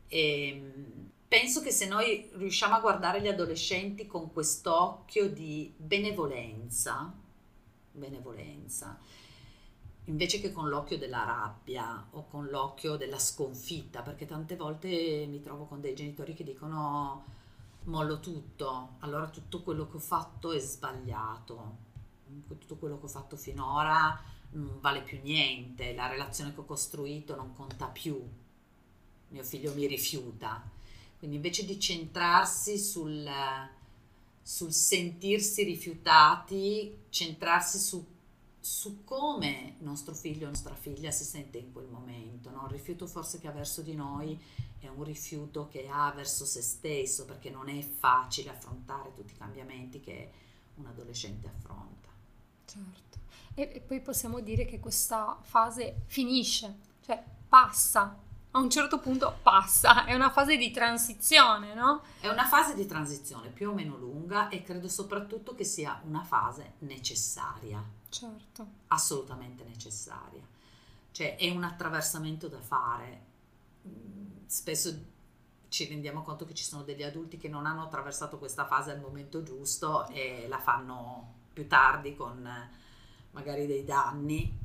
E 0.08 0.48
ehm, 0.48 1.10
penso 1.28 1.60
che 1.60 1.70
se 1.70 1.86
noi 1.86 2.30
riusciamo 2.32 2.74
a 2.74 2.80
guardare 2.80 3.20
gli 3.20 3.28
adolescenti 3.28 4.06
con 4.06 4.32
quest'occhio 4.32 5.28
di 5.28 5.70
benevolenza, 5.76 7.12
benevolenza, 7.92 8.98
invece 10.10 10.40
che 10.40 10.52
con 10.52 10.68
l'occhio 10.68 10.98
della 10.98 11.24
rabbia 11.24 12.04
o 12.10 12.26
con 12.26 12.48
l'occhio 12.48 12.96
della 12.96 13.18
sconfitta, 13.18 14.02
perché 14.02 14.26
tante 14.26 14.56
volte 14.56 15.26
mi 15.28 15.40
trovo 15.40 15.66
con 15.66 15.80
dei 15.80 15.94
genitori 15.94 16.34
che 16.34 16.42
dicono 16.42 17.24
mollo 17.84 18.18
tutto, 18.18 18.96
allora 18.98 19.28
tutto 19.28 19.62
quello 19.62 19.88
che 19.88 19.96
ho 19.96 20.00
fatto 20.00 20.50
è 20.52 20.58
sbagliato, 20.58 21.88
tutto 22.48 22.76
quello 22.76 22.98
che 22.98 23.04
ho 23.04 23.08
fatto 23.08 23.36
finora 23.36 24.20
non 24.52 24.78
vale 24.80 25.02
più 25.02 25.20
niente, 25.22 25.94
la 25.94 26.08
relazione 26.08 26.52
che 26.52 26.60
ho 26.60 26.64
costruito 26.64 27.36
non 27.36 27.54
conta 27.54 27.86
più, 27.86 28.20
mio 29.28 29.42
figlio 29.44 29.72
mi 29.74 29.86
rifiuta. 29.86 30.68
Quindi 31.18 31.36
invece 31.36 31.64
di 31.64 31.78
centrarsi 31.78 32.78
sul, 32.78 33.30
sul 34.42 34.72
sentirsi 34.72 35.62
rifiutati, 35.62 36.96
centrarsi 37.10 37.78
su 37.78 38.04
su 38.60 39.04
come 39.04 39.76
nostro 39.78 40.14
figlio 40.14 40.46
o 40.46 40.50
nostra 40.50 40.74
figlia 40.74 41.10
si 41.10 41.24
sente 41.24 41.58
in 41.58 41.72
quel 41.72 41.86
momento. 41.86 42.50
No? 42.50 42.66
Il 42.66 42.72
rifiuto 42.72 43.06
forse 43.06 43.40
che 43.40 43.48
ha 43.48 43.52
verso 43.52 43.80
di 43.80 43.94
noi 43.94 44.38
è 44.78 44.88
un 44.88 45.02
rifiuto 45.02 45.68
che 45.68 45.88
ha 45.90 46.12
verso 46.12 46.44
se 46.44 46.60
stesso 46.62 47.24
perché 47.24 47.50
non 47.50 47.68
è 47.68 47.80
facile 47.80 48.50
affrontare 48.50 49.12
tutti 49.14 49.32
i 49.32 49.36
cambiamenti 49.36 50.00
che 50.00 50.30
un 50.74 50.86
adolescente 50.86 51.48
affronta. 51.48 52.08
Certo. 52.66 53.18
E, 53.54 53.70
e 53.74 53.80
poi 53.80 54.00
possiamo 54.00 54.40
dire 54.40 54.64
che 54.64 54.78
questa 54.78 55.38
fase 55.42 56.02
finisce, 56.06 56.78
cioè 57.04 57.22
passa. 57.48 58.28
A 58.52 58.58
un 58.58 58.68
certo 58.68 58.98
punto 58.98 59.38
passa, 59.42 60.06
è 60.06 60.14
una 60.14 60.30
fase 60.30 60.56
di 60.56 60.72
transizione, 60.72 61.72
no? 61.72 62.02
È 62.18 62.26
una 62.26 62.46
fase 62.46 62.74
di 62.74 62.84
transizione 62.84 63.48
più 63.50 63.70
o 63.70 63.74
meno 63.74 63.96
lunga 63.96 64.48
e 64.48 64.64
credo 64.64 64.88
soprattutto 64.88 65.54
che 65.54 65.62
sia 65.62 66.00
una 66.04 66.24
fase 66.24 66.72
necessaria 66.80 67.80
Certo. 68.10 68.66
Assolutamente 68.88 69.64
necessaria. 69.64 70.42
Cioè 71.12 71.36
è 71.36 71.48
un 71.50 71.62
attraversamento 71.64 72.48
da 72.48 72.60
fare. 72.60 73.24
Mm, 73.86 74.46
spesso 74.46 75.18
ci 75.68 75.86
rendiamo 75.86 76.22
conto 76.22 76.44
che 76.44 76.54
ci 76.54 76.64
sono 76.64 76.82
degli 76.82 77.04
adulti 77.04 77.38
che 77.38 77.48
non 77.48 77.64
hanno 77.64 77.84
attraversato 77.84 78.38
questa 78.38 78.66
fase 78.66 78.90
al 78.90 79.00
momento 79.00 79.42
giusto 79.42 80.08
e 80.08 80.46
la 80.48 80.58
fanno 80.58 81.34
più 81.52 81.68
tardi 81.68 82.16
con 82.16 82.46
magari 83.30 83.66
dei 83.66 83.84
danni. 83.84 84.58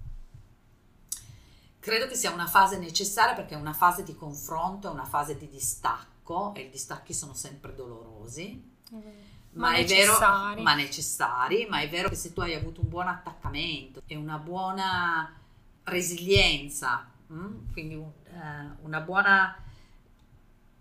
Credo 1.80 2.08
che 2.08 2.16
sia 2.16 2.32
una 2.32 2.48
fase 2.48 2.80
necessaria 2.80 3.36
perché 3.36 3.54
è 3.54 3.60
una 3.60 3.74
fase 3.74 4.04
di 4.04 4.16
confronto, 4.16 4.88
è 4.88 4.92
una 4.92 5.06
fase 5.06 5.38
di 5.38 5.48
distacco 5.48 6.56
e 6.56 6.62
i 6.62 6.70
distacchi 6.72 7.14
sono 7.14 7.36
sempre 7.36 7.76
dolorosi. 7.76 8.74
Mm 8.94 9.25
ma, 9.56 9.70
ma, 9.70 9.78
necessari. 9.78 10.50
Vero, 10.50 10.64
ma 10.64 10.76
necessari, 10.76 11.68
ma 11.70 11.80
è 11.80 11.90
vero 11.90 12.10
che 12.10 12.16
se 12.16 12.34
tu 12.34 12.42
hai 12.42 12.54
avuto 12.54 12.82
un 12.82 12.90
buon 12.90 13.08
attaccamento 13.08 14.02
e 14.06 14.16
una 14.16 14.38
buona 14.38 15.34
resilienza, 15.84 17.10
mh? 17.28 17.36
Mm, 17.36 17.72
quindi 17.72 17.96
uh, 17.96 18.14
una 18.82 19.00
buona 19.02 19.58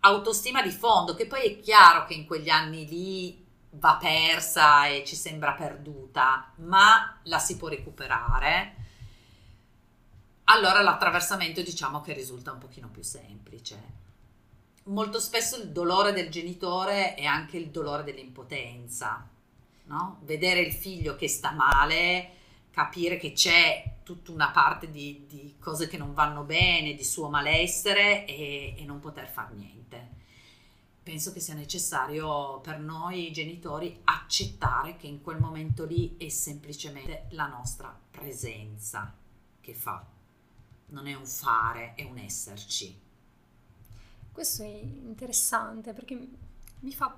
autostima 0.01 0.63
di 0.63 0.71
fondo, 0.71 1.15
che 1.15 1.27
poi 1.27 1.47
è 1.47 1.61
chiaro 1.61 2.05
che 2.05 2.15
in 2.15 2.27
quegli 2.27 2.51
anni 2.51 2.87
lì 2.87 3.43
va 3.71 3.97
persa 3.97 4.87
e 4.87 5.05
ci 5.05 5.17
sembra 5.17 5.53
perduta, 5.53 6.53
ma 6.57 7.19
la 7.25 7.39
si 7.39 7.57
può 7.57 7.69
recuperare. 7.69 8.83
Allora 10.45 10.83
l'attraversamento 10.83 11.63
diciamo 11.63 12.01
che 12.01 12.13
risulta 12.13 12.53
un 12.53 12.59
pochino 12.59 12.89
più 12.89 13.03
semplice 13.03 14.03
molto 14.85 15.21
spesso 15.21 15.57
il 15.57 15.71
dolore 15.71 16.13
del 16.13 16.31
genitore 16.31 17.15
è 17.15 17.25
anche 17.25 17.57
il 17.57 17.71
dolore 17.71 18.05
dell'impotenza, 18.05 19.29
no? 19.85 20.19
Vedere 20.23 20.61
il 20.61 20.73
figlio 20.73 21.17
che 21.17 21.29
sta 21.29 21.53
male, 21.53 22.31
capire 22.71 23.17
che 23.17 23.33
c'è 23.33 23.99
tutta 24.03 24.33
una 24.33 24.51
parte 24.51 24.91
di, 24.91 25.25
di 25.27 25.55
cose 25.59 25.87
che 25.87 25.97
non 25.97 26.13
vanno 26.13 26.43
bene, 26.43 26.95
di 26.95 27.05
suo 27.05 27.29
malessere 27.29 28.27
e, 28.27 28.75
e 28.77 28.85
non 28.85 29.01
poter 29.01 29.29
far 29.29 29.53
niente. 29.53 30.23
Penso 31.03 31.33
che 31.33 31.41
sia 31.41 31.55
necessario 31.55 32.61
per 32.61 32.79
noi 32.79 33.31
genitori 33.31 34.01
accettare 34.05 34.97
che 34.97 35.07
in 35.07 35.21
quel 35.21 35.39
momento 35.39 35.85
lì 35.85 36.17
è 36.17 36.29
semplicemente 36.29 37.27
la 37.31 37.47
nostra 37.47 37.95
presenza 38.11 39.15
che 39.61 39.75
fa 39.75 40.05
non 40.87 41.07
è 41.07 41.15
un 41.15 41.27
fare, 41.27 41.95
è 41.95 42.05
un 42.05 42.19
esserci. 42.19 43.04
Questo 44.35 44.65
è 44.65 44.67
interessante 44.67 45.93
perché 45.93 46.19
mi 46.81 46.93
fa 46.93 47.17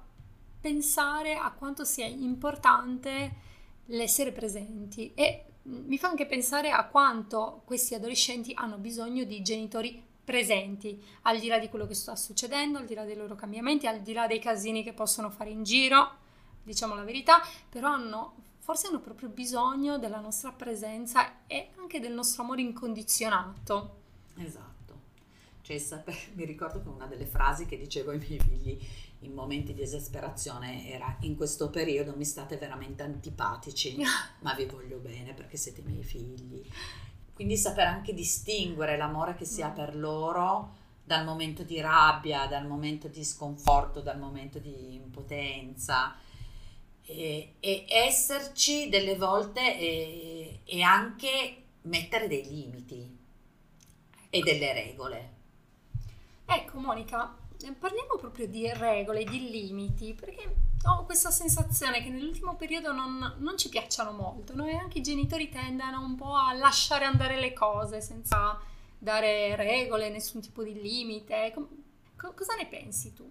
pensare 0.61 1.35
a 1.35 1.50
quanto 1.50 1.82
sia 1.82 2.04
importante 2.04 3.35
l'essere 3.87 4.32
presenti 4.32 5.14
e 5.14 5.44
mi 5.62 5.96
fa 5.96 6.08
anche 6.08 6.26
pensare 6.26 6.70
a 6.70 6.85
quanto 6.85 7.62
questi 7.64 7.94
adolescenti 7.94 8.52
hanno 8.54 8.76
bisogno 8.76 9.25
di 9.25 9.40
genitori 9.40 10.04
presenti, 10.23 11.02
al 11.23 11.38
di 11.40 11.46
là 11.46 11.58
di 11.58 11.70
quello 11.70 11.87
che 11.87 11.94
sta 11.94 12.14
succedendo, 12.16 12.76
al 12.76 12.85
di 12.85 12.92
là 12.92 13.04
dei 13.06 13.16
loro 13.16 13.35
cambiamenti, 13.35 13.87
al 13.87 14.02
di 14.02 14.12
là 14.12 14.26
dei 14.26 14.38
casini 14.38 14.82
che 14.82 14.92
possono 14.92 15.30
fare 15.30 15.49
in 15.49 15.62
giro, 15.62 16.18
diciamo 16.62 16.94
la 16.94 17.02
verità, 17.04 17.40
però 17.70 17.94
hanno, 17.94 18.35
forse 18.58 18.88
hanno 18.88 19.00
proprio 19.00 19.30
bisogno 19.30 19.96
della 19.99 20.20
nostra 20.20 20.52
presenza 20.52 21.46
e 21.46 21.70
anche 21.78 21.99
del 21.99 22.12
nostro 22.12 22.42
amore 22.42 22.61
incondizionato. 22.61 24.02
Esatto. 24.37 24.75
Cioè, 25.66 25.82
mi 26.35 26.44
ricordo 26.44 26.80
che 26.80 26.88
una 26.88 27.06
delle 27.06 27.26
frasi 27.26 27.66
che 27.66 27.76
dicevo 27.76 28.12
ai 28.12 28.18
miei 28.18 28.38
figli 28.38 28.78
in 29.20 29.32
momenti 29.32 29.75
di 29.75 29.82
esasperazione 29.82 30.88
era 30.88 31.16
in 31.23 31.35
questo 31.35 31.70
periodo 31.70 32.14
mi 32.14 32.25
state 32.25 32.56
veramente 32.56 33.02
antipatici, 33.02 33.96
ma 34.40 34.54
vi 34.54 34.66
voglio 34.66 34.99
bene 34.99 35.35
perché 35.35 35.56
siete 35.56 35.80
i 35.80 35.85
miei 35.85 36.04
figli. 36.04 36.64
Quindi 37.35 37.56
sapere 37.56 37.88
anche 37.88 38.14
distinguere 38.14 38.96
l'amore 38.96 39.35
che 39.35 39.44
si 39.44 39.61
ha 39.61 39.70
per 39.70 39.96
loro 39.96 40.85
dal 41.02 41.25
momento 41.25 41.64
di 41.64 41.80
rabbia, 41.80 42.46
dal 42.46 42.66
momento 42.66 43.08
di 43.08 43.25
sconforto, 43.25 44.00
dal 44.00 44.18
momento 44.20 44.61
di 44.61 44.94
impotenza 44.94 46.16
e, 47.02 47.54
e 47.58 47.85
esserci 47.88 48.88
delle 48.88 49.16
volte 49.16 49.78
e, 49.78 50.61
e 50.64 50.82
anche 50.82 51.62
mettere 51.82 52.28
dei 52.28 52.44
limiti 52.44 53.18
e 54.30 54.40
delle 54.40 54.73
regole. 54.73 55.36
Ecco 56.46 56.78
Monica, 56.78 57.36
eh, 57.62 57.72
parliamo 57.72 58.16
proprio 58.18 58.46
di 58.46 58.70
regole, 58.72 59.24
di 59.24 59.50
limiti, 59.50 60.14
perché 60.14 60.54
ho 60.84 61.04
questa 61.04 61.30
sensazione 61.30 62.02
che 62.02 62.08
nell'ultimo 62.08 62.54
periodo 62.54 62.92
non, 62.92 63.34
non 63.38 63.58
ci 63.58 63.68
piacciono 63.68 64.12
molto, 64.12 64.54
no? 64.54 64.66
e 64.66 64.74
anche 64.76 64.98
i 64.98 65.02
genitori 65.02 65.48
tendano 65.48 66.00
un 66.00 66.14
po' 66.14 66.34
a 66.34 66.52
lasciare 66.54 67.04
andare 67.04 67.40
le 67.40 67.52
cose 67.52 68.00
senza 68.00 68.58
dare 68.96 69.56
regole, 69.56 70.08
nessun 70.08 70.40
tipo 70.40 70.62
di 70.62 70.80
limite. 70.80 71.52
Co- 71.54 72.32
cosa 72.34 72.54
ne 72.54 72.66
pensi 72.66 73.12
tu? 73.12 73.28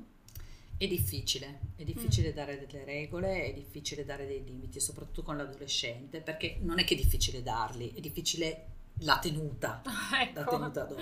È 0.78 0.88
difficile, 0.88 1.60
è 1.78 1.84
difficile 1.84 2.32
mm. 2.32 2.36
dare 2.36 2.60
delle 2.60 2.84
regole, 2.84 3.46
è 3.46 3.54
difficile 3.54 4.04
dare 4.04 4.28
dei 4.28 4.44
limiti, 4.44 4.82
soprattutto 4.82 5.24
con 5.24 5.38
l'adolescente, 5.38 6.20
perché 6.20 6.58
non 6.60 6.80
è 6.80 6.84
che 6.84 6.96
è 6.96 6.98
difficile 6.98 7.42
darli, 7.42 7.94
è 7.94 8.02
difficile 8.02 8.66
la 9.00 9.18
tenuta, 9.20 9.82
ecco. 10.20 10.40
la 10.40 10.46
tenuta 10.46 10.84
dopo. 10.84 11.02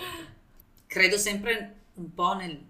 Credo 0.86 1.18
sempre 1.18 1.82
un 1.96 2.14
po' 2.14 2.34
nel, 2.34 2.66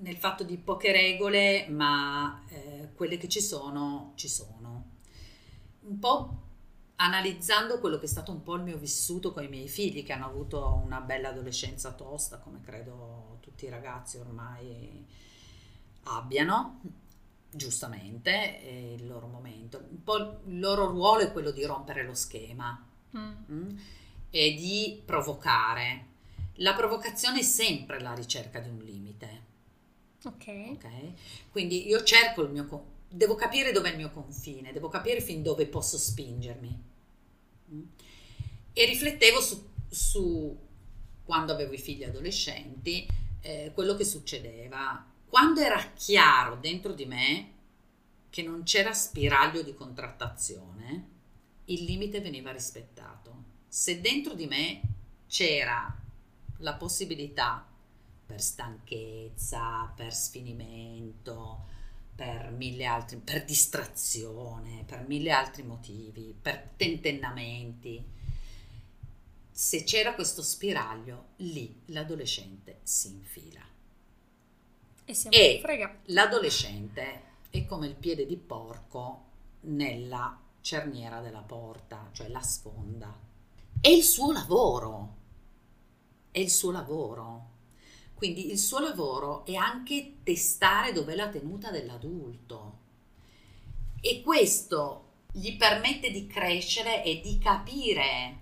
nel 0.00 0.16
fatto 0.16 0.44
di 0.44 0.56
poche 0.56 0.92
regole, 0.92 1.66
ma 1.68 2.42
eh, 2.48 2.90
quelle 2.94 3.16
che 3.16 3.28
ci 3.28 3.40
sono, 3.40 4.12
ci 4.14 4.28
sono. 4.28 4.92
Un 5.80 5.98
po' 5.98 6.42
analizzando 6.96 7.80
quello 7.80 7.98
che 7.98 8.04
è 8.04 8.08
stato 8.08 8.30
un 8.30 8.42
po' 8.42 8.54
il 8.54 8.62
mio 8.62 8.78
vissuto 8.78 9.32
con 9.32 9.42
i 9.42 9.48
miei 9.48 9.68
figli, 9.68 10.04
che 10.04 10.12
hanno 10.12 10.26
avuto 10.26 10.80
una 10.84 11.00
bella 11.00 11.30
adolescenza 11.30 11.92
tosta, 11.92 12.38
come 12.38 12.60
credo 12.60 13.38
tutti 13.40 13.64
i 13.64 13.70
ragazzi 13.70 14.16
ormai 14.18 15.04
abbiano, 16.04 16.80
giustamente, 17.50 18.96
il 18.98 19.06
loro 19.06 19.26
momento. 19.26 19.84
Un 19.90 20.02
po' 20.02 20.16
il 20.46 20.58
loro 20.58 20.86
ruolo 20.86 21.22
è 21.22 21.32
quello 21.32 21.50
di 21.50 21.64
rompere 21.64 22.04
lo 22.04 22.14
schema 22.14 22.86
mm. 23.16 23.32
Mm, 23.50 23.76
e 24.30 24.54
di 24.54 25.02
provocare 25.04 26.12
la 26.58 26.74
provocazione 26.74 27.40
è 27.40 27.42
sempre 27.42 28.00
la 28.00 28.14
ricerca 28.14 28.60
di 28.60 28.68
un 28.68 28.78
limite. 28.78 29.42
Ok. 30.24 30.46
okay? 30.72 31.14
Quindi 31.50 31.86
io 31.86 32.02
cerco 32.02 32.42
il 32.42 32.50
mio... 32.50 32.86
devo 33.08 33.34
capire 33.34 33.72
dov'è 33.72 33.90
il 33.90 33.96
mio 33.96 34.10
confine, 34.10 34.72
devo 34.72 34.88
capire 34.88 35.20
fin 35.20 35.42
dove 35.42 35.66
posso 35.66 35.98
spingermi. 35.98 36.82
Mm? 37.72 37.82
E 38.72 38.84
riflettevo 38.84 39.40
su, 39.40 39.68
su 39.88 40.58
quando 41.24 41.52
avevo 41.52 41.72
i 41.72 41.78
figli 41.78 42.04
adolescenti, 42.04 43.06
eh, 43.40 43.72
quello 43.74 43.94
che 43.94 44.04
succedeva. 44.04 45.04
Quando 45.28 45.60
era 45.60 45.92
chiaro 45.94 46.56
dentro 46.56 46.92
di 46.92 47.06
me 47.06 47.52
che 48.30 48.42
non 48.42 48.62
c'era 48.62 48.92
spiraglio 48.92 49.62
di 49.62 49.74
contrattazione, 49.74 51.08
il 51.66 51.84
limite 51.84 52.20
veniva 52.20 52.52
rispettato. 52.52 53.42
Se 53.68 54.00
dentro 54.00 54.34
di 54.34 54.46
me 54.46 54.80
c'era 55.26 56.02
la 56.64 56.74
possibilità 56.74 57.64
per 58.26 58.40
stanchezza, 58.40 59.92
per 59.94 60.12
sfinimento, 60.14 61.66
per 62.16 62.50
mille 62.50 62.86
altri, 62.86 63.18
per 63.18 63.44
distrazione, 63.44 64.82
per 64.86 65.06
mille 65.06 65.30
altri 65.30 65.62
motivi, 65.62 66.34
per 66.40 66.70
tentennamenti. 66.76 68.02
Se 69.50 69.84
c'era 69.84 70.14
questo 70.14 70.42
spiraglio, 70.42 71.26
lì 71.36 71.82
l'adolescente 71.86 72.80
si 72.82 73.08
infila. 73.08 73.60
E, 75.04 75.60
e 75.62 75.98
l'adolescente 76.06 77.22
è 77.50 77.66
come 77.66 77.88
il 77.88 77.94
piede 77.94 78.24
di 78.24 78.36
porco 78.36 79.22
nella 79.62 80.40
cerniera 80.62 81.20
della 81.20 81.42
porta, 81.42 82.08
cioè 82.12 82.28
la 82.28 82.40
sfonda. 82.40 83.14
È 83.78 83.88
il 83.88 84.02
suo 84.02 84.32
lavoro 84.32 85.22
è 86.34 86.40
il 86.40 86.50
suo 86.50 86.72
lavoro. 86.72 87.50
Quindi 88.12 88.50
il 88.50 88.58
suo 88.58 88.80
lavoro 88.80 89.46
è 89.46 89.54
anche 89.54 90.16
testare 90.24 90.90
dov'è 90.90 91.14
la 91.14 91.28
tenuta 91.28 91.70
dell'adulto. 91.70 92.78
E 94.00 94.20
questo 94.20 95.12
gli 95.30 95.56
permette 95.56 96.10
di 96.10 96.26
crescere 96.26 97.04
e 97.04 97.20
di 97.20 97.38
capire 97.38 98.38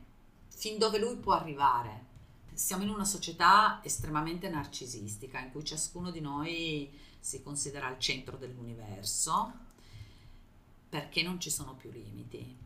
fin 0.49 0.79
dove 0.79 0.99
lui 0.99 1.17
può 1.17 1.35
arrivare. 1.35 2.07
Siamo 2.55 2.83
in 2.85 2.89
una 2.89 3.05
società 3.05 3.83
estremamente 3.85 4.49
narcisistica 4.49 5.39
in 5.41 5.51
cui 5.51 5.63
ciascuno 5.63 6.11
di 6.11 6.21
noi 6.21 6.91
si 7.21 7.43
considera 7.43 7.89
al 7.89 7.99
centro 7.99 8.39
dell'universo 8.39 9.53
perché 10.89 11.23
non 11.23 11.39
ci 11.39 11.51
sono 11.51 11.75
più 11.75 11.91
limiti 11.91 12.57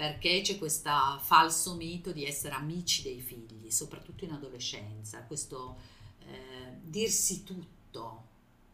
perché 0.00 0.40
c'è 0.40 0.56
questo 0.56 0.90
falso 1.20 1.74
mito 1.74 2.10
di 2.10 2.24
essere 2.24 2.54
amici 2.54 3.02
dei 3.02 3.20
figli, 3.20 3.70
soprattutto 3.70 4.24
in 4.24 4.32
adolescenza, 4.32 5.24
questo 5.24 5.76
eh, 6.20 6.78
dirsi 6.80 7.44
tutto, 7.44 8.24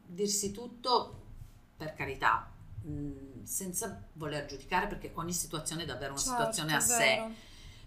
dirsi 0.06 0.52
tutto 0.52 1.22
per 1.76 1.94
carità, 1.94 2.48
mh, 2.80 2.90
mm, 2.92 3.42
senza 3.42 4.04
voler 4.12 4.46
giudicare 4.46 4.86
perché 4.86 5.10
ogni 5.14 5.32
situazione 5.32 5.82
è 5.82 5.84
davvero 5.84 6.12
una 6.12 6.20
certo, 6.20 6.36
situazione 6.36 6.76
a 6.76 6.78
sé, 6.78 7.28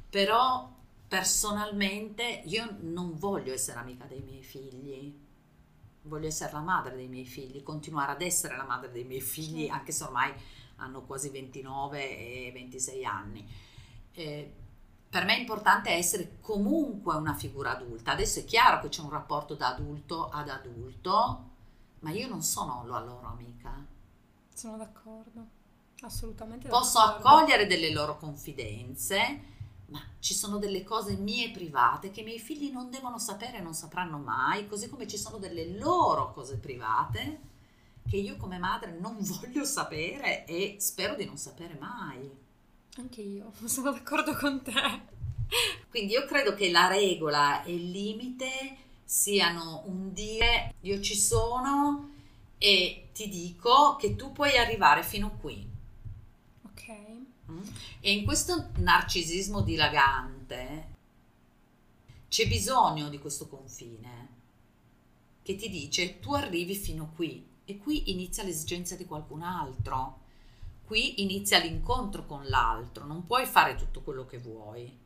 però 0.10 0.70
personalmente 1.08 2.42
io 2.44 2.76
non 2.82 3.18
voglio 3.18 3.54
essere 3.54 3.80
amica 3.80 4.04
dei 4.04 4.22
miei 4.22 4.44
figli, 4.44 5.18
voglio 6.02 6.28
essere 6.28 6.52
la 6.52 6.60
madre 6.60 6.98
dei 6.98 7.08
miei 7.08 7.26
figli, 7.26 7.64
continuare 7.64 8.12
ad 8.12 8.22
essere 8.22 8.58
la 8.58 8.66
madre 8.66 8.92
dei 8.92 9.06
miei 9.06 9.22
figli, 9.22 9.62
certo. 9.62 9.74
anche 9.76 9.92
se 9.94 10.04
ormai 10.04 10.34
hanno 10.80 11.04
quasi 11.04 11.30
29 11.30 12.48
e 12.48 12.52
26 12.54 13.06
anni. 13.06 13.48
Eh, 14.12 14.54
per 15.10 15.26
me 15.26 15.36
è 15.36 15.40
importante 15.40 15.90
essere 15.90 16.38
comunque 16.40 17.16
una 17.16 17.34
figura 17.34 17.72
adulta. 17.72 18.12
Adesso 18.12 18.40
è 18.40 18.46
chiaro 18.46 18.80
che 18.80 18.90
c'è 18.90 19.02
un 19.02 19.10
rapporto 19.10 19.56
da 19.56 19.70
adulto 19.70 20.30
ad 20.30 20.50
adulto, 20.50 21.44
ma 22.00 22.12
io 22.12 22.28
non 22.28 22.44
sono 22.44 22.86
la 22.86 23.00
loro 23.00 23.28
amica. 23.28 23.74
Sono 24.54 24.78
d'accordo, 24.78 25.46
assolutamente. 26.02 26.68
Posso 26.68 27.00
d'accordo. 27.00 27.28
accogliere 27.28 27.66
delle 27.66 27.92
loro 27.92 28.18
confidenze, 28.18 29.42
ma 29.88 30.00
ci 30.20 30.36
sono 30.36 30.60
delle 30.60 30.84
cose 30.84 31.16
mie 31.16 31.50
private 31.50 32.12
che 32.12 32.22
i 32.22 32.26
miei 32.26 32.40
figli 32.40 32.72
non 32.72 32.92
devono 32.92 33.18
sapere 33.18 33.58
e 33.58 33.62
non 33.62 33.74
sapranno 33.74 34.20
mai, 34.20 34.68
così 34.68 34.90
come 34.90 35.08
ci 35.08 35.18
sono 35.18 35.38
delle 35.38 35.76
loro 35.78 36.32
cose 36.34 36.58
private 36.58 37.48
che 38.08 38.18
io 38.18 38.38
come 38.38 38.58
madre 38.58 38.98
non 39.00 39.18
voglio 39.22 39.64
sapere 39.64 40.46
e 40.46 40.78
spero 40.80 41.16
di 41.16 41.26
non 41.26 41.38
sapere 41.38 41.76
mai. 41.80 42.30
Anche 42.98 43.22
io, 43.22 43.52
sono 43.66 43.92
d'accordo 43.92 44.36
con 44.36 44.62
te. 44.62 45.18
Quindi 45.90 46.14
io 46.14 46.26
credo 46.26 46.54
che 46.54 46.70
la 46.70 46.88
regola 46.88 47.64
e 47.64 47.74
il 47.74 47.90
limite 47.90 48.78
siano 49.04 49.84
un 49.88 50.14
dire 50.14 50.76
io 50.82 51.02
ci 51.02 51.16
sono 51.16 52.12
e 52.60 53.10
ti 53.14 53.28
dico 53.28 53.96
che 53.96 54.16
tu 54.16 54.32
puoi 54.32 54.58
arrivare 54.58 55.02
fino 55.02 55.38
qui. 55.40 55.68
Ok. 56.64 56.92
Mm? 57.50 57.62
E 58.02 58.12
in 58.12 58.26
questo 58.26 58.70
narcisismo 58.76 59.62
dilagante 59.62 60.98
c'è 62.28 62.48
bisogno 62.48 63.10
di 63.10 63.18
questo 63.18 63.48
confine 63.48 64.28
che 65.42 65.56
ti 65.56 65.70
dice 65.70 66.20
tu 66.20 66.34
arrivi 66.34 66.76
fino 66.76 67.12
qui 67.16 67.44
e 67.70 67.78
qui 67.78 68.10
inizia 68.10 68.42
l'esigenza 68.44 68.96
di 68.96 69.06
qualcun 69.06 69.44
altro. 69.44 70.22
Qui 70.86 71.22
inizia 71.22 71.60
l'incontro 71.60 72.26
con 72.26 72.46
l'altro, 72.48 73.06
non 73.06 73.28
puoi 73.28 73.46
fare 73.46 73.76
tutto 73.76 74.02
quello 74.02 74.26
che 74.26 74.40
vuoi. 74.40 74.98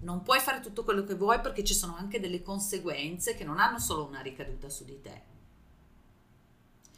non 0.00 0.22
puoi 0.22 0.40
fare 0.40 0.60
tutto 0.60 0.84
quello 0.84 1.04
che 1.04 1.14
vuoi 1.14 1.40
perché 1.40 1.64
ci 1.64 1.72
sono 1.72 1.96
anche 1.96 2.20
delle 2.20 2.42
conseguenze 2.42 3.34
che 3.34 3.44
non 3.44 3.58
hanno 3.58 3.78
solo 3.78 4.04
una 4.04 4.20
ricaduta 4.20 4.68
su 4.68 4.84
di 4.84 5.00
te. 5.00 5.22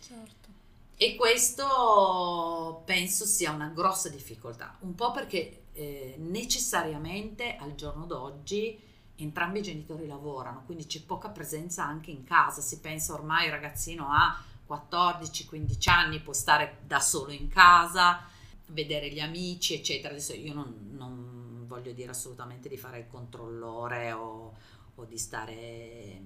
Certo. 0.00 0.48
E 0.96 1.14
questo 1.14 2.82
penso 2.84 3.24
sia 3.24 3.52
una 3.52 3.68
grossa 3.68 4.08
difficoltà, 4.08 4.76
un 4.80 4.96
po' 4.96 5.12
perché 5.12 5.66
eh, 5.74 6.16
necessariamente 6.18 7.54
al 7.54 7.76
giorno 7.76 8.04
d'oggi 8.04 8.76
entrambi 9.14 9.61
i 9.61 9.62
genitori 9.62 10.08
lavorano, 10.08 10.64
quindi 10.66 10.87
c'è 10.87 11.02
poca 11.02 11.28
presenza 11.28 11.84
anche 11.84 12.11
in 12.11 12.24
casa, 12.24 12.61
si 12.61 12.80
pensa 12.80 13.14
ormai 13.14 13.44
il 13.46 13.52
ragazzino 13.52 14.08
ha 14.11 14.42
14-15 14.68 15.90
anni, 15.90 16.20
può 16.20 16.33
stare 16.33 16.78
da 16.87 17.00
solo 17.00 17.33
in 17.33 17.48
casa, 17.48 18.26
vedere 18.66 19.11
gli 19.11 19.20
amici, 19.20 19.74
eccetera. 19.74 20.12
Adesso 20.12 20.35
io 20.35 20.54
non, 20.54 20.90
non 20.92 21.64
voglio 21.66 21.92
dire 21.92 22.11
assolutamente 22.11 22.68
di 22.68 22.76
fare 22.76 22.98
il 22.98 23.07
controllore 23.09 24.12
o, 24.12 24.54
o 24.94 25.04
di 25.04 25.18
stare 25.18 26.20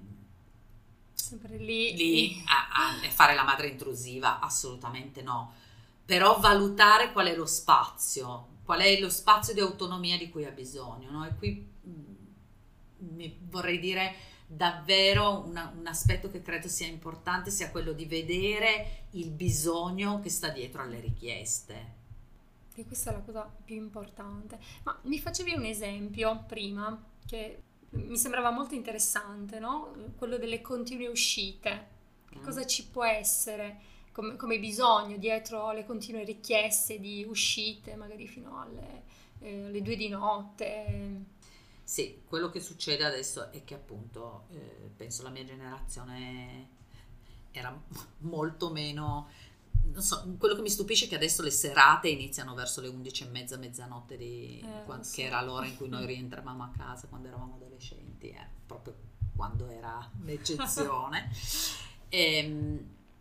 sempre 1.13 1.57
lì, 1.57 1.95
lì 1.95 2.43
a, 2.47 3.05
a 3.05 3.09
fare 3.09 3.33
la 3.33 3.43
madre 3.43 3.67
intrusiva, 3.67 4.39
assolutamente 4.39 5.21
no. 5.21 5.53
Però 6.05 6.39
valutare 6.39 7.11
qual 7.13 7.27
è 7.27 7.35
lo 7.35 7.45
spazio, 7.45 8.47
qual 8.63 8.81
è 8.81 8.99
lo 8.99 9.09
spazio 9.09 9.53
di 9.53 9.61
autonomia 9.61 10.17
di 10.17 10.29
cui 10.29 10.45
ha 10.45 10.51
bisogno. 10.51 11.09
No? 11.09 11.25
E 11.25 11.35
qui 11.35 11.65
mh, 11.81 11.91
mm, 13.03 13.31
vorrei 13.49 13.79
dire 13.79 14.15
davvero 14.55 15.43
una, 15.45 15.71
un 15.75 15.87
aspetto 15.87 16.29
che 16.29 16.41
credo 16.41 16.67
sia 16.67 16.87
importante 16.87 17.51
sia 17.51 17.71
quello 17.71 17.91
di 17.91 18.05
vedere 18.05 19.05
il 19.11 19.29
bisogno 19.31 20.19
che 20.19 20.29
sta 20.29 20.49
dietro 20.49 20.81
alle 20.81 20.99
richieste. 20.99 22.01
E 22.75 22.85
questa 22.85 23.11
è 23.11 23.13
la 23.13 23.19
cosa 23.19 23.51
più 23.63 23.75
importante. 23.75 24.57
Ma 24.83 24.97
mi 25.03 25.19
facevi 25.19 25.53
un 25.53 25.65
esempio 25.65 26.43
prima 26.47 27.01
che 27.25 27.61
mi 27.91 28.17
sembrava 28.17 28.49
molto 28.49 28.73
interessante, 28.73 29.59
no? 29.59 29.93
Quello 30.17 30.37
delle 30.37 30.61
continue 30.61 31.07
uscite. 31.07 31.91
Che 32.29 32.39
mm. 32.39 32.43
cosa 32.43 32.65
ci 32.65 32.87
può 32.87 33.03
essere 33.03 33.91
come, 34.11 34.35
come, 34.35 34.59
bisogno 34.59 35.17
dietro 35.17 35.71
le 35.71 35.85
continue 35.85 36.23
richieste 36.23 36.99
di 36.99 37.25
uscite, 37.27 37.95
magari 37.95 38.27
fino 38.27 38.59
alle, 38.61 39.03
eh, 39.39 39.65
alle 39.65 39.81
due 39.81 39.95
di 39.95 40.07
notte? 40.07 41.31
Sì, 41.83 42.21
quello 42.25 42.49
che 42.49 42.61
succede 42.61 43.03
adesso 43.03 43.51
è 43.51 43.63
che 43.63 43.73
appunto 43.73 44.45
eh, 44.51 44.89
penso 44.95 45.23
la 45.23 45.29
mia 45.29 45.43
generazione 45.43 46.69
era 47.51 47.77
molto 48.19 48.71
meno 48.71 49.27
non 49.91 50.01
so, 50.01 50.35
quello 50.37 50.55
che 50.55 50.61
mi 50.61 50.69
stupisce 50.69 51.05
è 51.05 51.07
che 51.09 51.15
adesso 51.15 51.41
le 51.41 51.51
serate 51.51 52.07
iniziano 52.07 52.53
verso 52.53 52.81
le 52.81 52.87
11 52.87 53.23
e 53.23 53.27
mezza, 53.27 53.57
mezzanotte, 53.57 54.17
di, 54.17 54.59
eh, 54.63 54.85
quando, 54.85 55.03
so. 55.03 55.15
che 55.15 55.23
era 55.23 55.41
l'ora 55.41 55.65
in 55.65 55.75
cui 55.75 55.89
noi 55.89 56.05
rientravamo 56.07 56.63
a 56.63 56.71
casa 56.75 57.07
quando 57.07 57.27
eravamo 57.27 57.55
adolescenti, 57.55 58.29
eh, 58.29 58.47
proprio 58.65 58.95
quando 59.35 59.67
era 59.67 60.09
l'eccezione. 60.23 61.29
e, 62.09 62.37
ehm, 62.37 62.79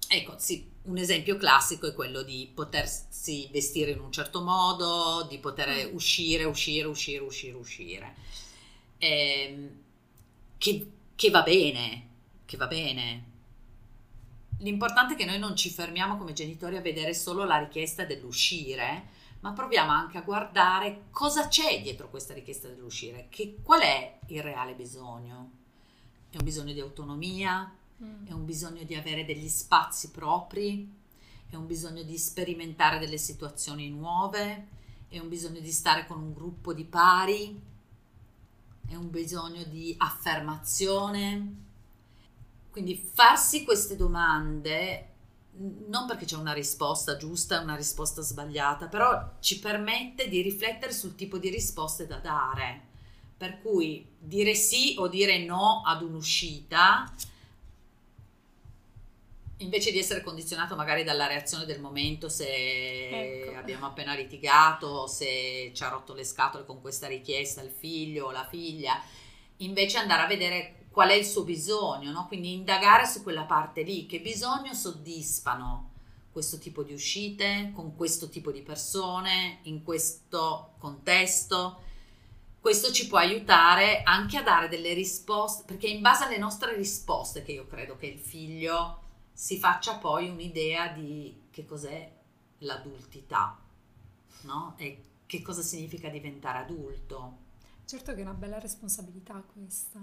ecco, 0.08 0.34
sì, 0.38 0.70
un 0.84 0.98
esempio 0.98 1.36
classico 1.36 1.86
è 1.86 1.94
quello 1.94 2.22
di 2.22 2.50
potersi 2.54 3.48
vestire 3.52 3.90
in 3.90 4.00
un 4.00 4.12
certo 4.12 4.42
modo, 4.42 5.26
di 5.28 5.38
poter 5.38 5.90
mm. 5.90 5.94
uscire, 5.94 6.44
uscire, 6.44 6.86
uscire, 6.86 7.24
uscire, 7.24 7.56
uscire. 7.56 8.14
Ehm, 9.04 9.70
che, 10.58 10.90
che 11.16 11.30
va 11.30 11.42
bene, 11.42 12.08
che 12.44 12.56
va 12.56 12.68
bene, 12.68 13.30
L'importante 14.62 15.14
è 15.14 15.16
che 15.16 15.24
noi 15.24 15.40
non 15.40 15.56
ci 15.56 15.70
fermiamo 15.70 16.16
come 16.16 16.32
genitori 16.32 16.76
a 16.76 16.80
vedere 16.80 17.14
solo 17.14 17.44
la 17.44 17.58
richiesta 17.58 18.04
dell'uscire, 18.04 19.08
ma 19.40 19.52
proviamo 19.52 19.90
anche 19.90 20.18
a 20.18 20.22
guardare 20.22 21.06
cosa 21.10 21.48
c'è 21.48 21.82
dietro 21.82 22.08
questa 22.08 22.32
richiesta 22.32 22.68
dell'uscire, 22.68 23.26
che, 23.28 23.56
qual 23.60 23.80
è 23.80 24.20
il 24.28 24.40
reale 24.40 24.74
bisogno. 24.74 25.50
È 26.30 26.36
un 26.36 26.44
bisogno 26.44 26.72
di 26.72 26.78
autonomia, 26.78 27.74
mm. 28.02 28.26
è 28.28 28.32
un 28.32 28.44
bisogno 28.44 28.84
di 28.84 28.94
avere 28.94 29.24
degli 29.24 29.48
spazi 29.48 30.12
propri, 30.12 30.88
è 31.50 31.56
un 31.56 31.66
bisogno 31.66 32.04
di 32.04 32.16
sperimentare 32.16 33.00
delle 33.00 33.18
situazioni 33.18 33.90
nuove, 33.90 34.68
è 35.08 35.18
un 35.18 35.28
bisogno 35.28 35.58
di 35.58 35.72
stare 35.72 36.06
con 36.06 36.20
un 36.20 36.32
gruppo 36.32 36.72
di 36.72 36.84
pari, 36.84 37.60
è 38.88 38.94
un 38.94 39.10
bisogno 39.10 39.64
di 39.64 39.94
affermazione 39.98 41.62
quindi 42.72 42.96
farsi 42.96 43.64
queste 43.64 43.96
domande, 43.96 45.08
non 45.88 46.06
perché 46.06 46.24
c'è 46.24 46.36
una 46.36 46.54
risposta 46.54 47.18
giusta 47.18 47.60
una 47.60 47.76
risposta 47.76 48.22
sbagliata, 48.22 48.86
però 48.86 49.34
ci 49.40 49.60
permette 49.60 50.26
di 50.26 50.40
riflettere 50.40 50.90
sul 50.94 51.14
tipo 51.14 51.36
di 51.36 51.50
risposte 51.50 52.06
da 52.06 52.16
dare. 52.16 52.88
Per 53.36 53.60
cui 53.60 54.08
dire 54.18 54.54
sì 54.54 54.94
o 54.98 55.06
dire 55.06 55.44
no 55.44 55.82
ad 55.84 56.00
un'uscita, 56.00 57.12
invece 59.62 59.90
di 59.90 59.98
essere 59.98 60.22
condizionato 60.22 60.76
magari 60.76 61.04
dalla 61.04 61.26
reazione 61.26 61.64
del 61.64 61.80
momento, 61.80 62.28
se 62.28 62.48
ecco. 63.08 63.58
abbiamo 63.58 63.86
appena 63.86 64.14
litigato, 64.14 65.06
se 65.06 65.70
ci 65.74 65.82
ha 65.82 65.88
rotto 65.88 66.14
le 66.14 66.24
scatole 66.24 66.66
con 66.66 66.80
questa 66.80 67.06
richiesta 67.06 67.62
il 67.62 67.70
figlio 67.70 68.26
o 68.26 68.30
la 68.30 68.46
figlia, 68.48 69.00
invece 69.58 69.98
andare 69.98 70.22
a 70.22 70.26
vedere 70.26 70.86
qual 70.90 71.08
è 71.08 71.14
il 71.14 71.24
suo 71.24 71.44
bisogno, 71.44 72.10
no? 72.10 72.26
quindi 72.26 72.52
indagare 72.52 73.06
su 73.06 73.22
quella 73.22 73.44
parte 73.44 73.82
lì, 73.82 74.06
che 74.06 74.20
bisogno 74.20 74.74
soddisfano 74.74 75.90
questo 76.30 76.58
tipo 76.58 76.82
di 76.82 76.92
uscite, 76.92 77.72
con 77.74 77.94
questo 77.94 78.28
tipo 78.28 78.50
di 78.50 78.62
persone, 78.62 79.58
in 79.62 79.82
questo 79.82 80.72
contesto. 80.78 81.90
Questo 82.58 82.92
ci 82.92 83.06
può 83.06 83.18
aiutare 83.18 84.02
anche 84.02 84.38
a 84.38 84.42
dare 84.42 84.68
delle 84.68 84.94
risposte, 84.94 85.64
perché 85.66 85.88
in 85.88 86.00
base 86.00 86.24
alle 86.24 86.38
nostre 86.38 86.74
risposte 86.74 87.42
che 87.42 87.52
io 87.52 87.66
credo 87.66 87.96
che 87.96 88.06
il 88.06 88.18
figlio 88.18 89.01
si 89.42 89.58
faccia 89.58 89.96
poi 89.96 90.28
un'idea 90.28 90.86
di 90.92 91.36
che 91.50 91.64
cos'è 91.64 92.08
l'adultità, 92.58 93.58
no? 94.42 94.74
E 94.76 95.00
che 95.26 95.42
cosa 95.42 95.62
significa 95.62 96.08
diventare 96.08 96.58
adulto. 96.58 97.38
Certo 97.84 98.14
che 98.14 98.20
è 98.20 98.22
una 98.22 98.34
bella 98.34 98.60
responsabilità 98.60 99.42
questa. 99.52 99.98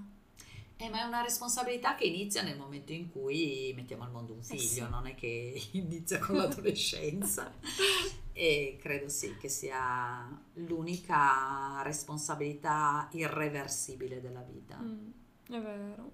Eh, 0.76 0.90
ma 0.90 1.00
è 1.00 1.04
una 1.04 1.22
responsabilità 1.22 1.96
che 1.96 2.04
inizia 2.04 2.42
nel 2.42 2.58
momento 2.58 2.92
in 2.92 3.10
cui 3.10 3.72
mettiamo 3.78 4.04
al 4.04 4.12
mondo 4.12 4.34
un 4.34 4.44
figlio, 4.44 4.62
eh 4.62 4.68
sì. 4.68 4.90
non 4.90 5.08
è 5.08 5.16
che 5.16 5.62
inizia 5.72 6.20
con 6.20 6.36
l'adolescenza. 6.36 7.50
e 8.34 8.78
credo 8.78 9.08
sì 9.08 9.38
che 9.38 9.48
sia 9.48 10.28
l'unica 10.56 11.82
responsabilità 11.84 13.08
irreversibile 13.14 14.20
della 14.20 14.42
vita. 14.42 14.78
Mm, 14.80 15.12
è 15.48 15.62
vero. 15.62 16.12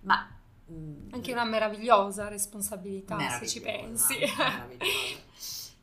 Ma 0.00 0.35
mm, 0.70 1.08
anche 1.12 1.32
una 1.32 1.44
meravigliosa 1.44 2.28
responsabilità, 2.28 3.18
se 3.38 3.46
ci 3.46 3.60
pensi. 3.60 4.14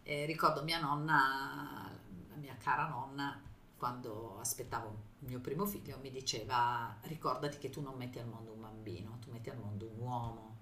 Eh, 0.05 0.25
ricordo 0.25 0.63
mia 0.63 0.79
nonna, 0.79 1.89
la 2.29 2.35
mia 2.35 2.55
cara 2.61 2.87
nonna, 2.87 3.41
quando 3.77 4.37
aspettavo 4.39 4.97
il 5.19 5.29
mio 5.29 5.39
primo 5.39 5.65
figlio, 5.65 5.97
mi 6.01 6.11
diceva 6.11 6.97
ricordati 7.03 7.57
che 7.57 7.69
tu 7.69 7.81
non 7.81 7.95
metti 7.95 8.19
al 8.19 8.27
mondo 8.27 8.51
un 8.51 8.59
bambino, 8.61 9.17
tu 9.21 9.31
metti 9.31 9.49
al 9.49 9.57
mondo 9.57 9.85
un 9.85 9.99
uomo. 9.99 10.57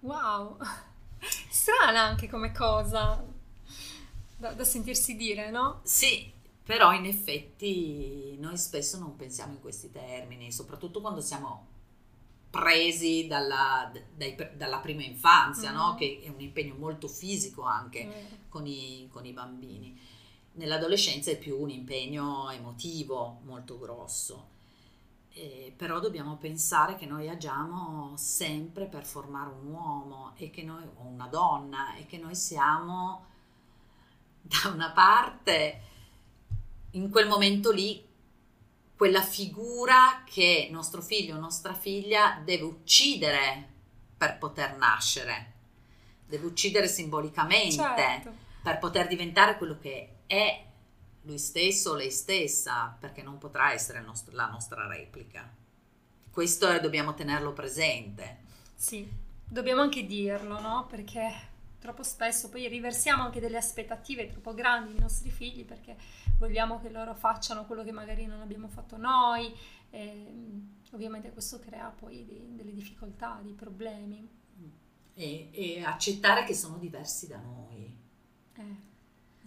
Wow, 0.00 0.56
strana 1.50 2.00
anche 2.00 2.28
come 2.28 2.52
cosa 2.52 3.22
da, 4.42 4.52
da 4.52 4.64
sentirsi 4.64 5.14
dire, 5.14 5.50
no? 5.50 5.80
Sì, 5.84 6.32
però 6.64 6.92
in 6.92 7.06
effetti 7.06 8.36
noi 8.38 8.56
spesso 8.56 8.98
non 8.98 9.14
pensiamo 9.14 9.52
in 9.52 9.60
questi 9.60 9.90
termini, 9.90 10.50
soprattutto 10.50 11.00
quando 11.00 11.20
siamo 11.20 11.66
presi 12.52 13.26
dalla, 13.26 13.90
dai, 14.14 14.36
dalla 14.54 14.78
prima 14.78 15.02
infanzia, 15.02 15.72
mm. 15.72 15.74
no? 15.74 15.94
che 15.96 16.20
è 16.22 16.28
un 16.28 16.40
impegno 16.40 16.74
molto 16.76 17.08
fisico 17.08 17.62
anche 17.62 18.04
mm. 18.04 18.48
con, 18.48 18.66
i, 18.66 19.08
con 19.10 19.24
i 19.24 19.32
bambini 19.32 19.98
nell'adolescenza 20.54 21.30
è 21.30 21.38
più 21.38 21.60
un 21.60 21.70
impegno 21.70 22.50
emotivo 22.50 23.40
molto 23.44 23.78
grosso. 23.78 24.50
Eh, 25.34 25.72
però 25.74 25.98
dobbiamo 25.98 26.36
pensare 26.36 26.94
che 26.96 27.06
noi 27.06 27.28
agiamo 27.28 28.12
sempre 28.16 28.84
per 28.84 29.06
formare 29.06 29.50
un 29.50 29.72
uomo 29.72 30.32
e 30.36 30.50
che 30.50 30.62
noi, 30.62 30.82
o 30.82 31.06
una 31.06 31.26
donna 31.26 31.94
e 31.94 32.04
che 32.04 32.18
noi 32.18 32.34
siamo 32.34 33.26
da 34.42 34.70
una 34.70 34.90
parte 34.90 35.80
in 36.90 37.08
quel 37.08 37.28
momento 37.28 37.70
lì 37.70 38.04
quella 39.02 39.20
figura 39.20 40.22
che 40.24 40.68
nostro 40.70 41.02
figlio 41.02 41.34
o 41.34 41.40
nostra 41.40 41.74
figlia 41.74 42.40
deve 42.44 42.62
uccidere 42.62 43.68
per 44.16 44.38
poter 44.38 44.76
nascere, 44.76 45.54
deve 46.24 46.46
uccidere 46.46 46.86
simbolicamente 46.86 47.72
certo. 47.72 48.32
per 48.62 48.78
poter 48.78 49.08
diventare 49.08 49.58
quello 49.58 49.76
che 49.80 50.18
è 50.24 50.64
lui 51.22 51.38
stesso 51.38 51.90
o 51.90 51.94
lei 51.96 52.12
stessa, 52.12 52.96
perché 52.96 53.24
non 53.24 53.38
potrà 53.38 53.72
essere 53.72 54.00
nostro, 54.02 54.36
la 54.36 54.46
nostra 54.46 54.86
replica. 54.86 55.52
Questo 56.30 56.68
è, 56.68 56.78
dobbiamo 56.78 57.14
tenerlo 57.14 57.52
presente. 57.52 58.36
Sì, 58.76 59.04
dobbiamo 59.44 59.80
anche 59.80 60.06
dirlo, 60.06 60.60
no? 60.60 60.86
Perché 60.88 61.50
troppo 61.82 62.04
spesso 62.04 62.48
poi 62.48 62.68
riversiamo 62.68 63.24
anche 63.24 63.40
delle 63.40 63.56
aspettative 63.56 64.28
troppo 64.28 64.54
grandi 64.54 64.92
nei 64.92 65.00
nostri 65.00 65.30
figli 65.30 65.64
perché 65.64 65.96
vogliamo 66.38 66.80
che 66.80 66.88
loro 66.90 67.12
facciano 67.12 67.66
quello 67.66 67.82
che 67.82 67.90
magari 67.90 68.24
non 68.24 68.40
abbiamo 68.40 68.68
fatto 68.68 68.96
noi. 68.96 69.52
E, 69.90 70.26
ovviamente 70.92 71.32
questo 71.32 71.58
crea 71.58 71.88
poi 71.88 72.24
di, 72.24 72.54
delle 72.54 72.72
difficoltà, 72.72 73.40
dei 73.42 73.52
problemi. 73.52 74.26
E, 75.14 75.48
e, 75.50 75.82
accettare 75.82 76.44
che 76.44 76.54
sono 76.54 76.78
diversi 76.78 77.26
da 77.26 77.38
noi. 77.38 77.96
Eh. 78.54 78.90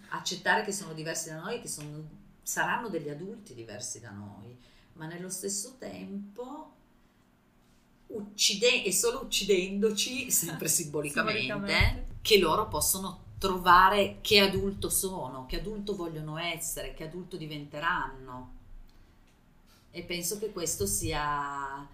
Accettare 0.10 0.64
che 0.64 0.74
sono 0.74 0.94
diversi 0.94 1.30
da 1.30 1.40
noi, 1.40 1.62
che 1.62 1.70
sono, 1.70 2.04
saranno 2.42 2.90
degli 2.90 3.10
adulti 3.10 3.54
diversi 3.54 4.02
da 4.02 4.12
noi, 4.12 4.58
ma 4.94 5.08
nello 5.08 5.30
stesso 5.30 5.78
tempo 5.80 6.74
uccide- 8.08 8.84
e 8.84 8.92
solo 8.92 9.22
uccidendoci, 9.24 10.30
sempre 10.30 10.68
simbolicamente, 10.70 11.40
simbolicamente, 11.40 12.15
che 12.26 12.40
loro 12.40 12.68
possono 12.68 13.20
trovare 13.38 14.18
che 14.22 14.40
adulto 14.40 14.90
sono, 14.90 15.46
che 15.46 15.60
adulto 15.60 15.96
vogliono 15.96 16.40
essere, 16.40 16.96
che 16.96 17.04
adulto 17.04 17.38
diventeranno. 17.38 18.54
E 19.92 20.02
penso 20.02 20.40
che 20.40 20.52
questo 20.52 20.88
sia, 20.88 21.88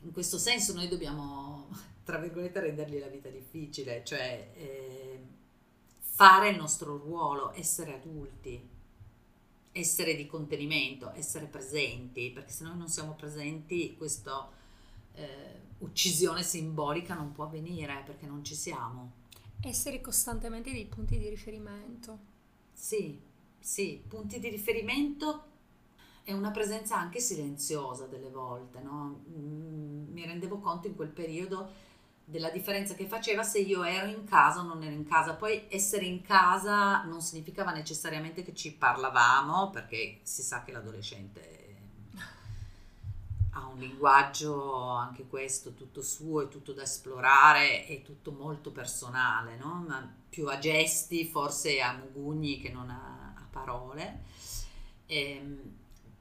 in 0.00 0.12
questo 0.12 0.38
senso 0.38 0.72
noi 0.72 0.88
dobbiamo, 0.88 1.68
tra 2.04 2.16
virgolette, 2.16 2.58
rendergli 2.58 2.98
la 2.98 3.08
vita 3.08 3.28
difficile, 3.28 4.02
cioè 4.02 4.50
eh, 4.54 5.22
fare 5.98 6.48
il 6.48 6.56
nostro 6.56 6.96
ruolo, 6.96 7.52
essere 7.52 7.92
adulti, 7.92 8.66
essere 9.72 10.16
di 10.16 10.26
contenimento, 10.26 11.12
essere 11.12 11.44
presenti, 11.44 12.30
perché 12.30 12.50
se 12.50 12.64
noi 12.64 12.78
non 12.78 12.88
siamo 12.88 13.12
presenti 13.12 13.94
questa 13.94 14.48
eh, 15.12 15.60
uccisione 15.80 16.42
simbolica 16.42 17.12
non 17.12 17.32
può 17.32 17.44
avvenire 17.44 18.02
perché 18.06 18.24
non 18.24 18.42
ci 18.42 18.54
siamo. 18.54 19.22
Essere 19.60 20.00
costantemente 20.00 20.72
dei 20.72 20.86
punti 20.86 21.18
di 21.18 21.28
riferimento. 21.28 22.18
Sì, 22.72 23.20
sì, 23.58 24.02
punti 24.06 24.38
di 24.38 24.48
riferimento 24.48 25.52
è 26.22 26.32
una 26.32 26.50
presenza 26.50 26.96
anche 26.96 27.20
silenziosa 27.20 28.06
delle 28.06 28.30
volte, 28.30 28.80
no? 28.80 29.24
Mm, 29.28 30.12
mi 30.12 30.24
rendevo 30.26 30.58
conto 30.58 30.86
in 30.86 30.94
quel 30.94 31.10
periodo 31.10 31.92
della 32.24 32.50
differenza 32.50 32.94
che 32.94 33.06
faceva 33.06 33.42
se 33.42 33.58
io 33.58 33.84
ero 33.84 34.06
in 34.06 34.24
casa 34.24 34.60
o 34.60 34.62
non 34.62 34.82
ero 34.82 34.94
in 34.94 35.06
casa. 35.06 35.34
Poi 35.34 35.66
essere 35.68 36.06
in 36.06 36.22
casa 36.22 37.02
non 37.04 37.20
significava 37.20 37.72
necessariamente 37.72 38.42
che 38.42 38.54
ci 38.54 38.72
parlavamo, 38.74 39.70
perché 39.70 40.20
si 40.22 40.42
sa 40.42 40.62
che 40.62 40.72
l'adolescente 40.72 41.63
ha 43.56 43.66
un 43.66 43.78
linguaggio 43.78 44.88
anche 44.88 45.26
questo 45.26 45.74
tutto 45.74 46.02
suo, 46.02 46.42
è 46.42 46.48
tutto 46.48 46.72
da 46.72 46.82
esplorare, 46.82 47.86
è 47.86 48.02
tutto 48.02 48.32
molto 48.32 48.72
personale, 48.72 49.56
no? 49.56 49.86
Più 50.28 50.48
a 50.48 50.58
gesti, 50.58 51.24
forse 51.24 51.80
a 51.80 51.92
mugugni 51.92 52.60
che 52.60 52.70
non 52.70 52.90
a, 52.90 53.32
a 53.36 53.46
parole. 53.48 54.22
Ehm, 55.06 55.76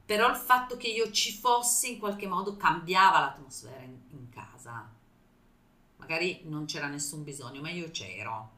però 0.06 0.30
il 0.30 0.36
fatto 0.36 0.78
che 0.78 0.88
io 0.88 1.10
ci 1.12 1.32
fossi 1.32 1.94
in 1.94 2.00
qualche 2.00 2.28
modo 2.28 2.56
cambiava 2.56 3.20
l'atmosfera 3.20 3.82
in, 3.82 4.00
in 4.12 4.30
casa. 4.30 4.88
Magari 5.98 6.42
non 6.44 6.66
c'era 6.66 6.88
nessun 6.88 7.24
bisogno, 7.24 7.62
ma 7.62 7.72
io 7.72 7.90
c'ero. 7.90 8.52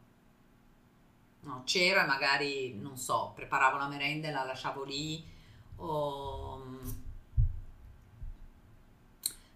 No, 1.42 1.62
c'ero 1.64 2.02
e 2.02 2.06
magari, 2.06 2.74
non 2.74 2.98
so, 2.98 3.32
preparavo 3.36 3.78
la 3.78 3.88
merenda 3.88 4.28
e 4.28 4.32
la 4.32 4.44
lasciavo 4.44 4.84
lì 4.84 5.24
o 5.78 6.65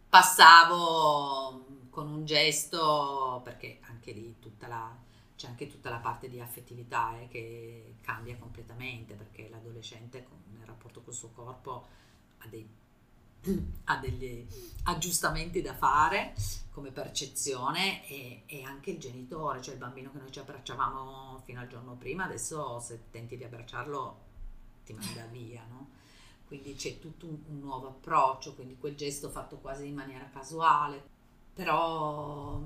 passavo 0.10 1.66
con 1.90 2.08
un 2.08 2.26
gesto, 2.26 3.42
perché 3.44 3.80
anche 3.84 4.12
lì 4.12 4.36
la, 4.70 4.96
c'è 5.36 5.48
anche 5.48 5.68
tutta 5.68 5.90
la 5.90 5.98
parte 5.98 6.30
di 6.30 6.40
affettività 6.40 7.20
eh, 7.20 7.28
che 7.28 7.96
cambia 8.02 8.38
completamente, 8.38 9.14
perché 9.16 9.50
l'adolescente 9.50 10.26
nel 10.58 10.66
rapporto 10.66 11.02
col 11.02 11.14
suo 11.14 11.30
corpo 11.30 11.88
ha, 12.40 12.48
dei, 12.48 12.68
ha 13.86 13.98
degli 13.98 14.46
aggiustamenti 14.84 15.62
da 15.62 15.76
fare 15.76 16.34
come 16.72 16.92
percezione 16.92 18.08
e, 18.08 18.44
e, 18.46 18.64
anche 18.64 18.92
il 18.92 19.00
genitore, 19.00 19.62
cioè 19.62 19.74
il 19.74 19.80
bambino 19.80 20.12
che 20.12 20.20
noi 20.20 20.32
ci 20.32 20.40
abbracciavamo 20.40 21.42
fino 21.44 21.60
al 21.60 21.68
giorno 21.68 21.96
prima, 21.96 22.24
adesso 22.24 22.80
se 22.80 23.10
tenti 23.12 23.36
di 23.36 23.44
abbracciarlo 23.44 24.28
ti 24.86 24.94
manda 24.94 25.26
via, 25.26 25.66
no? 25.68 25.98
Quindi 26.50 26.74
c'è 26.74 26.98
tutto 26.98 27.28
un, 27.28 27.38
un, 27.48 27.60
nuovo 27.60 27.90
approccio, 27.90 28.56
quindi 28.56 28.76
quel 28.76 28.96
gesto 28.96 29.30
fatto 29.30 29.58
quasi 29.58 29.86
in 29.86 29.94
maniera 29.94 30.28
casuale, 30.34 31.00
però 31.54 32.60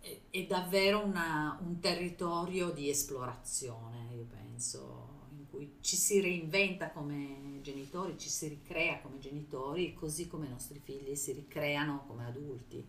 è, 0.00 0.18
è 0.30 0.46
davvero 0.46 1.04
una, 1.04 1.58
un 1.62 1.78
territorio 1.78 2.70
di 2.70 2.88
esplorazione, 2.88 4.14
io 4.14 4.24
penso, 4.24 5.26
in 5.36 5.44
cui 5.50 5.76
ci 5.82 5.96
si 5.96 6.22
reinventa 6.22 6.90
come 6.90 7.60
genitori, 7.60 8.16
ci 8.16 8.30
si 8.30 8.48
ricrea 8.48 8.98
come 9.00 9.18
genitori, 9.18 9.92
così 9.92 10.26
come 10.26 10.46
i 10.46 10.50
nostri 10.50 10.80
figli 10.82 11.14
si 11.14 11.32
ricreano 11.32 12.04
come 12.06 12.24
adulti. 12.24 12.82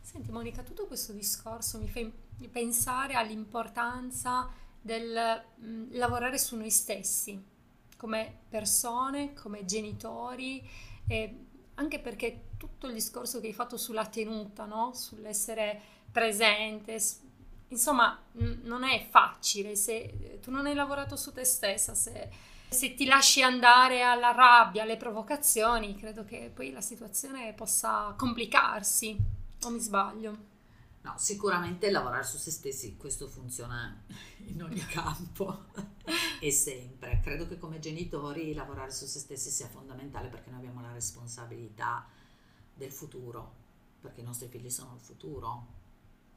Senti 0.00 0.32
Monica, 0.32 0.64
tutto 0.64 0.88
questo 0.88 1.12
discorso 1.12 1.78
mi 1.78 1.88
fa 1.88 2.00
pensare 2.50 3.14
all'importanza 3.14 4.50
del 4.80 5.40
mh, 5.54 5.66
mm, 5.66 5.86
lavorare 5.92 6.36
su 6.36 6.56
noi 6.56 6.70
stessi, 6.70 7.50
come 8.02 8.40
persone, 8.48 9.32
come 9.32 9.64
genitori, 9.64 10.68
anche 11.74 12.00
perché 12.00 12.46
tutto 12.56 12.88
il 12.88 12.94
discorso 12.94 13.40
che 13.40 13.46
hai 13.46 13.52
fatto 13.52 13.76
sulla 13.76 14.06
tenuta, 14.06 14.64
no? 14.64 14.92
sull'essere 14.92 15.80
presente, 16.10 17.00
insomma, 17.68 18.20
n- 18.38 18.62
non 18.64 18.82
è 18.82 19.06
facile 19.08 19.76
se 19.76 20.40
tu 20.42 20.50
non 20.50 20.66
hai 20.66 20.74
lavorato 20.74 21.14
su 21.14 21.32
te 21.32 21.44
stessa, 21.44 21.94
se, 21.94 22.28
se 22.68 22.94
ti 22.94 23.04
lasci 23.04 23.40
andare 23.40 24.02
alla 24.02 24.32
rabbia, 24.32 24.82
alle 24.82 24.96
provocazioni, 24.96 25.94
credo 25.94 26.24
che 26.24 26.50
poi 26.52 26.72
la 26.72 26.80
situazione 26.80 27.52
possa 27.52 28.14
complicarsi, 28.18 29.16
o 29.62 29.70
mi 29.70 29.78
sbaglio? 29.78 30.51
No, 31.02 31.14
sicuramente 31.18 31.90
lavorare 31.90 32.22
su 32.22 32.36
se 32.36 32.52
stessi, 32.52 32.96
questo 32.96 33.26
funziona 33.26 34.04
in 34.46 34.62
ogni 34.62 34.80
campo 34.86 35.64
e 36.40 36.52
sempre. 36.52 37.20
Credo 37.20 37.48
che 37.48 37.58
come 37.58 37.80
genitori 37.80 38.54
lavorare 38.54 38.92
su 38.92 39.06
se 39.06 39.18
stessi 39.18 39.50
sia 39.50 39.68
fondamentale 39.68 40.28
perché 40.28 40.50
noi 40.50 40.60
abbiamo 40.60 40.80
la 40.80 40.92
responsabilità 40.92 42.06
del 42.74 42.92
futuro, 42.92 43.54
perché 44.00 44.20
i 44.20 44.24
nostri 44.24 44.46
figli 44.46 44.70
sono 44.70 44.94
il 44.94 45.00
futuro. 45.00 45.66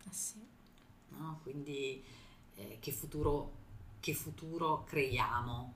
Ah, 0.08 0.12
sì. 0.12 0.44
no? 1.10 1.40
Quindi 1.44 2.04
eh, 2.56 2.78
che, 2.80 2.92
futuro, 2.92 3.52
che 4.00 4.16
futuro 4.16 4.84
creiamo, 4.84 5.74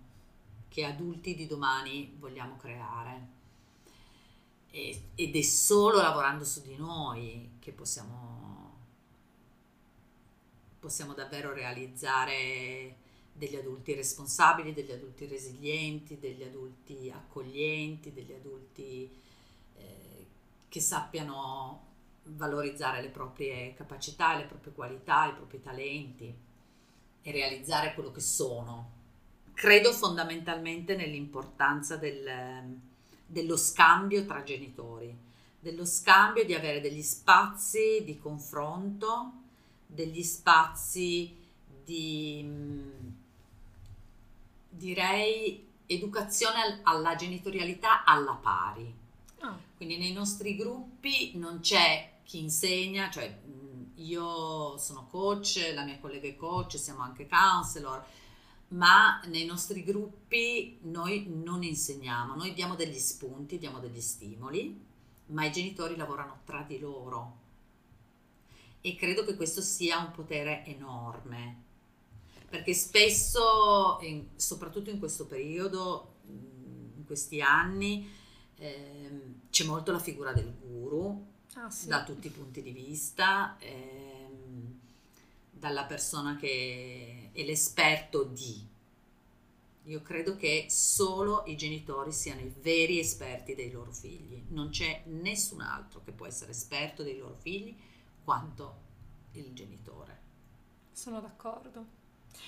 che 0.67 0.83
adulti 0.83 1.35
di 1.35 1.45
domani 1.45 2.15
vogliamo 2.17 2.57
creare. 2.57 3.37
E, 4.71 5.09
ed 5.13 5.35
è 5.35 5.41
solo 5.41 5.97
lavorando 5.97 6.43
su 6.43 6.61
di 6.61 6.75
noi 6.75 7.57
che 7.59 7.71
possiamo 7.71 8.58
possiamo 10.79 11.13
davvero 11.13 11.53
realizzare 11.53 12.95
degli 13.33 13.55
adulti 13.55 13.93
responsabili, 13.93 14.73
degli 14.73 14.91
adulti 14.91 15.25
resilienti, 15.25 16.19
degli 16.19 16.43
adulti 16.43 17.09
accoglienti, 17.09 18.13
degli 18.13 18.33
adulti 18.33 19.09
eh, 19.77 20.25
che 20.67 20.81
sappiano 20.81 21.87
valorizzare 22.23 23.01
le 23.01 23.09
proprie 23.09 23.73
capacità, 23.73 24.35
le 24.35 24.43
proprie 24.43 24.73
qualità, 24.73 25.27
i 25.27 25.33
propri 25.33 25.61
talenti 25.61 26.33
e 27.21 27.31
realizzare 27.31 27.93
quello 27.93 28.11
che 28.11 28.21
sono. 28.21 28.97
Credo 29.53 29.91
fondamentalmente 29.93 30.95
nell'importanza 30.95 31.97
del, 31.97 32.79
dello 33.25 33.57
scambio 33.57 34.25
tra 34.25 34.43
genitori, 34.43 35.15
dello 35.59 35.85
scambio 35.85 36.45
di 36.45 36.53
avere 36.53 36.81
degli 36.81 37.01
spazi 37.01 38.03
di 38.03 38.17
confronto 38.17 39.38
degli 39.91 40.21
spazi 40.21 41.35
di, 41.83 42.41
mm, 42.43 43.09
direi, 44.69 45.67
educazione 45.87 46.81
alla 46.83 47.15
genitorialità 47.15 48.03
alla 48.03 48.33
pari. 48.33 48.93
Oh. 49.41 49.57
Quindi 49.75 49.97
nei 49.97 50.13
nostri 50.13 50.55
gruppi 50.55 51.31
non 51.35 51.61
c'è 51.61 52.17
chi 52.23 52.39
insegna, 52.39 53.09
cioè 53.09 53.41
mm, 53.43 53.83
io 53.95 54.77
sono 54.77 55.07
coach, 55.07 55.71
la 55.73 55.83
mia 55.83 55.97
collega 55.97 56.27
è 56.27 56.35
coach, 56.35 56.77
siamo 56.77 57.01
anche 57.01 57.27
counselor, 57.27 58.05
ma 58.69 59.19
nei 59.25 59.45
nostri 59.45 59.83
gruppi 59.83 60.77
noi 60.83 61.25
non 61.27 61.63
insegniamo, 61.63 62.35
noi 62.35 62.53
diamo 62.53 62.75
degli 62.75 62.99
spunti, 62.99 63.57
diamo 63.57 63.79
degli 63.79 64.01
stimoli, 64.01 64.79
ma 65.27 65.45
i 65.45 65.51
genitori 65.51 65.95
lavorano 65.95 66.41
tra 66.45 66.61
di 66.61 66.77
loro 66.77 67.38
e 68.81 68.95
credo 68.95 69.25
che 69.25 69.35
questo 69.35 69.61
sia 69.61 69.99
un 69.99 70.11
potere 70.11 70.65
enorme 70.65 71.67
perché 72.49 72.73
spesso, 72.73 73.99
soprattutto 74.35 74.89
in 74.89 74.97
questo 74.97 75.27
periodo, 75.27 76.15
in 76.25 77.03
questi 77.05 77.41
anni, 77.41 78.09
ehm, 78.57 79.41
c'è 79.51 79.65
molto 79.65 79.91
la 79.91 79.99
figura 79.99 80.33
del 80.33 80.51
guru 80.59 81.27
ah, 81.53 81.69
sì. 81.69 81.87
da 81.87 82.03
tutti 82.03 82.27
i 82.27 82.31
punti 82.31 82.61
di 82.61 82.71
vista. 82.71 83.55
Ehm, 83.59 84.79
dalla 85.51 85.83
persona 85.83 86.37
che 86.37 87.29
è 87.33 87.43
l'esperto 87.43 88.23
di. 88.23 88.67
Io 89.83 90.01
credo 90.01 90.35
che 90.35 90.67
solo 90.69 91.43
i 91.47 91.55
genitori 91.55 92.11
siano 92.11 92.41
i 92.41 92.53
veri 92.61 92.99
esperti 92.99 93.55
dei 93.55 93.71
loro 93.71 93.91
figli, 93.91 94.45
non 94.49 94.69
c'è 94.69 95.03
nessun 95.07 95.61
altro 95.61 96.01
che 96.03 96.11
può 96.11 96.25
essere 96.25 96.51
esperto 96.51 97.03
dei 97.03 97.17
loro 97.17 97.35
figli 97.35 97.75
quanto 98.23 98.87
il 99.33 99.53
genitore. 99.53 100.17
Sono 100.91 101.21
d'accordo, 101.21 101.85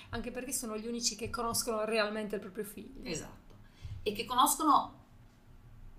anche 0.10 0.31
perché 0.31 0.51
sono 0.51 0.77
gli 0.77 0.88
unici 0.88 1.15
che 1.15 1.29
conoscono 1.29 1.86
realmente 1.86 2.36
il 2.36 2.41
proprio 2.41 2.63
figlio. 2.63 3.10
Esatto, 3.10 3.55
e 4.03 4.12
che 4.13 4.25
conoscono 4.25 4.99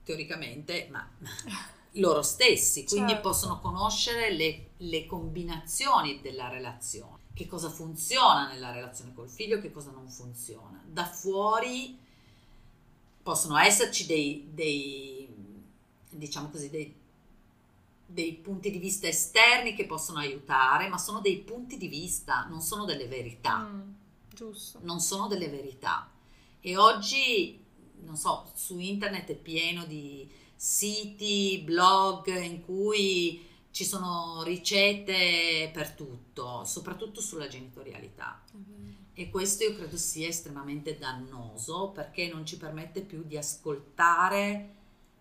teoricamente, 0.04 0.88
ma 0.90 1.08
loro 1.96 2.22
stessi, 2.22 2.84
quindi 2.84 3.12
Certo. 3.12 3.28
possono 3.28 3.60
conoscere 3.60 4.32
le, 4.32 4.70
le 4.78 5.06
combinazioni 5.06 6.20
della 6.20 6.48
relazione, 6.48 7.20
che 7.34 7.46
cosa 7.46 7.70
funziona 7.70 8.48
nella 8.48 8.72
relazione 8.72 9.14
col 9.14 9.28
figlio, 9.28 9.60
che 9.60 9.70
cosa 9.72 9.90
non 9.90 10.08
funziona. 10.08 10.82
Da 10.86 11.06
fuori 11.06 11.98
possono 13.22 13.56
esserci 13.58 14.06
dei, 14.06 14.48
dei 14.52 15.28
diciamo 16.10 16.48
così, 16.48 16.70
dei, 16.70 16.94
dei 18.12 18.34
punti 18.34 18.70
di 18.70 18.78
vista 18.78 19.06
esterni 19.06 19.74
che 19.74 19.86
possono 19.86 20.18
aiutare, 20.18 20.88
ma 20.88 20.98
sono 20.98 21.20
dei 21.20 21.38
punti 21.38 21.76
di 21.76 21.88
vista, 21.88 22.46
non 22.48 22.60
sono 22.60 22.84
delle 22.84 23.06
verità 23.06 23.58
Mm, 23.58 23.92
giusto. 24.34 24.78
non 24.82 25.00
sono 25.00 25.26
delle 25.28 25.48
verità. 25.48 26.10
E 26.60 26.76
oggi, 26.76 27.58
non 28.02 28.16
so, 28.16 28.50
su 28.54 28.78
internet 28.78 29.30
è 29.30 29.36
pieno 29.36 29.84
di 29.84 30.28
siti, 30.54 31.60
blog 31.64 32.28
in 32.42 32.60
cui 32.64 33.44
ci 33.72 33.84
sono 33.84 34.42
ricette 34.42 35.70
per 35.72 35.92
tutto, 35.92 36.64
soprattutto 36.64 37.20
sulla 37.20 37.48
genitorialità. 37.48 38.42
Vero. 38.52 39.00
E 39.14 39.28
questo 39.30 39.64
io 39.64 39.74
credo 39.74 39.96
sia 39.96 40.28
estremamente 40.28 40.96
dannoso 40.96 41.88
perché 41.88 42.28
non 42.28 42.46
ci 42.46 42.56
permette 42.56 43.00
più 43.02 43.24
di 43.24 43.36
ascoltare 43.36 44.74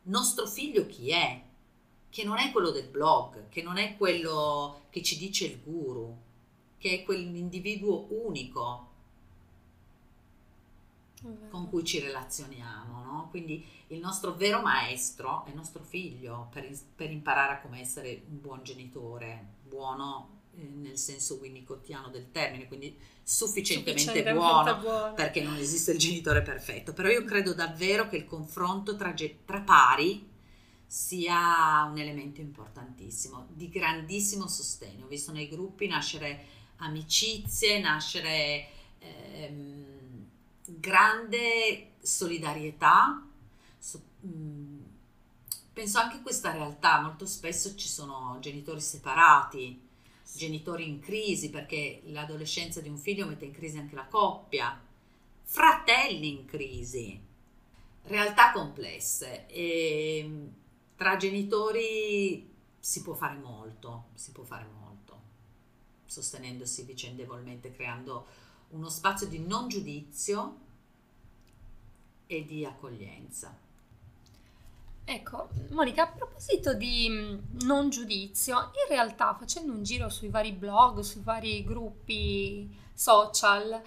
nostro 0.04 0.48
figlio 0.48 0.86
chi 0.86 1.10
è, 1.10 1.44
che 2.12 2.24
non 2.24 2.38
è 2.38 2.52
quello 2.52 2.70
del 2.70 2.88
blog, 2.88 3.48
che 3.50 3.64
non 3.64 3.78
è 3.78 3.96
quello 3.98 4.82
che 4.92 5.02
ci 5.02 5.18
dice 5.18 5.46
il 5.46 5.62
guru, 5.64 6.16
che 6.78 7.00
è 7.00 7.04
quell'individuo 7.04 8.08
unico 8.26 8.90
con 11.50 11.70
cui 11.70 11.84
ci 11.86 12.00
relazioniamo, 12.00 13.04
no? 13.04 13.28
Quindi 13.30 13.64
il 13.88 14.00
nostro 14.00 14.34
vero 14.34 14.62
maestro 14.62 15.46
è 15.46 15.52
nostro 15.54 15.84
figlio 15.84 16.50
per, 16.52 16.68
per 16.96 17.12
imparare 17.12 17.54
a 17.54 17.60
come 17.62 17.80
essere 17.80 18.24
un 18.30 18.42
buon 18.42 18.64
genitore, 18.64 19.46
buono 19.68 20.40
eh, 20.58 20.64
nel 20.64 20.98
senso 20.98 21.36
winnicottiano 21.36 22.10
del 22.10 22.32
termine, 22.32 22.68
quindi 22.68 22.98
sufficientemente, 23.24 24.02
Sufficientemente 24.02 24.34
buono 24.34 24.80
buono. 24.80 25.14
perché 25.14 25.42
non 25.44 25.56
esiste 25.58 25.92
il 25.92 26.00
genitore 26.00 26.42
perfetto, 26.42 26.92
però 26.92 27.08
io 27.08 27.24
credo 27.24 27.54
davvero 27.54 28.10
che 28.10 28.18
il 28.18 28.26
confronto 28.26 28.96
tra, 28.96 29.14
tra 29.46 29.62
pari 29.62 30.28
sia 30.92 31.88
un 31.90 31.98
elemento 31.98 32.42
importantissimo, 32.42 33.48
di 33.54 33.70
grandissimo 33.70 34.46
sostegno. 34.50 35.06
Ho 35.06 35.08
visto 35.08 35.32
nei 35.32 35.48
gruppi 35.48 35.88
nascere 35.88 36.46
amicizie, 36.80 37.80
nascere 37.80 38.68
ehm, 39.00 40.26
grande 40.66 41.92
solidarietà. 42.02 43.26
So- 43.80 44.04
mm, 44.26 44.82
penso 45.72 45.98
anche 45.98 46.18
a 46.18 46.22
questa 46.22 46.52
realtà, 46.52 47.00
molto 47.00 47.26
spesso 47.26 47.74
ci 47.78 47.88
sono 47.88 48.38
genitori 48.42 48.82
separati, 48.82 49.88
genitori 50.36 50.90
in 50.90 51.00
crisi 51.00 51.50
perché 51.50 52.02
l'adolescenza 52.08 52.82
di 52.82 52.90
un 52.90 52.98
figlio 52.98 53.26
mette 53.28 53.46
in 53.46 53.54
crisi 53.54 53.78
anche 53.78 53.96
la 53.96 54.08
coppia, 54.08 54.78
fratelli 55.42 56.32
in 56.32 56.44
crisi, 56.44 57.18
realtà 58.04 58.52
complesse. 58.52 59.46
E 59.48 60.60
tra 61.02 61.18
genitori 61.18 62.48
si 62.78 63.02
può 63.02 63.16
fare 63.16 63.36
molto, 63.36 64.10
si 64.14 64.32
può 64.32 64.44
fare 64.44 64.68
molto, 64.80 65.20
sostenendosi 66.06 66.84
vicendevolmente, 66.84 67.72
creando 67.72 68.28
uno 68.70 68.88
spazio 68.88 69.26
di 69.26 69.40
non 69.40 69.68
giudizio 69.68 70.58
e 72.28 72.46
di 72.46 72.64
accoglienza. 72.64 73.58
Ecco, 75.04 75.50
Monica, 75.72 76.04
a 76.04 76.12
proposito 76.12 76.76
di 76.76 77.10
mh, 77.10 77.66
non 77.66 77.90
giudizio, 77.90 78.60
in 78.60 78.96
realtà 78.96 79.34
facendo 79.34 79.74
un 79.74 79.82
giro 79.82 80.08
sui 80.08 80.30
vari 80.30 80.52
blog, 80.52 81.00
sui 81.00 81.22
vari 81.22 81.64
gruppi 81.64 82.78
social, 82.94 83.82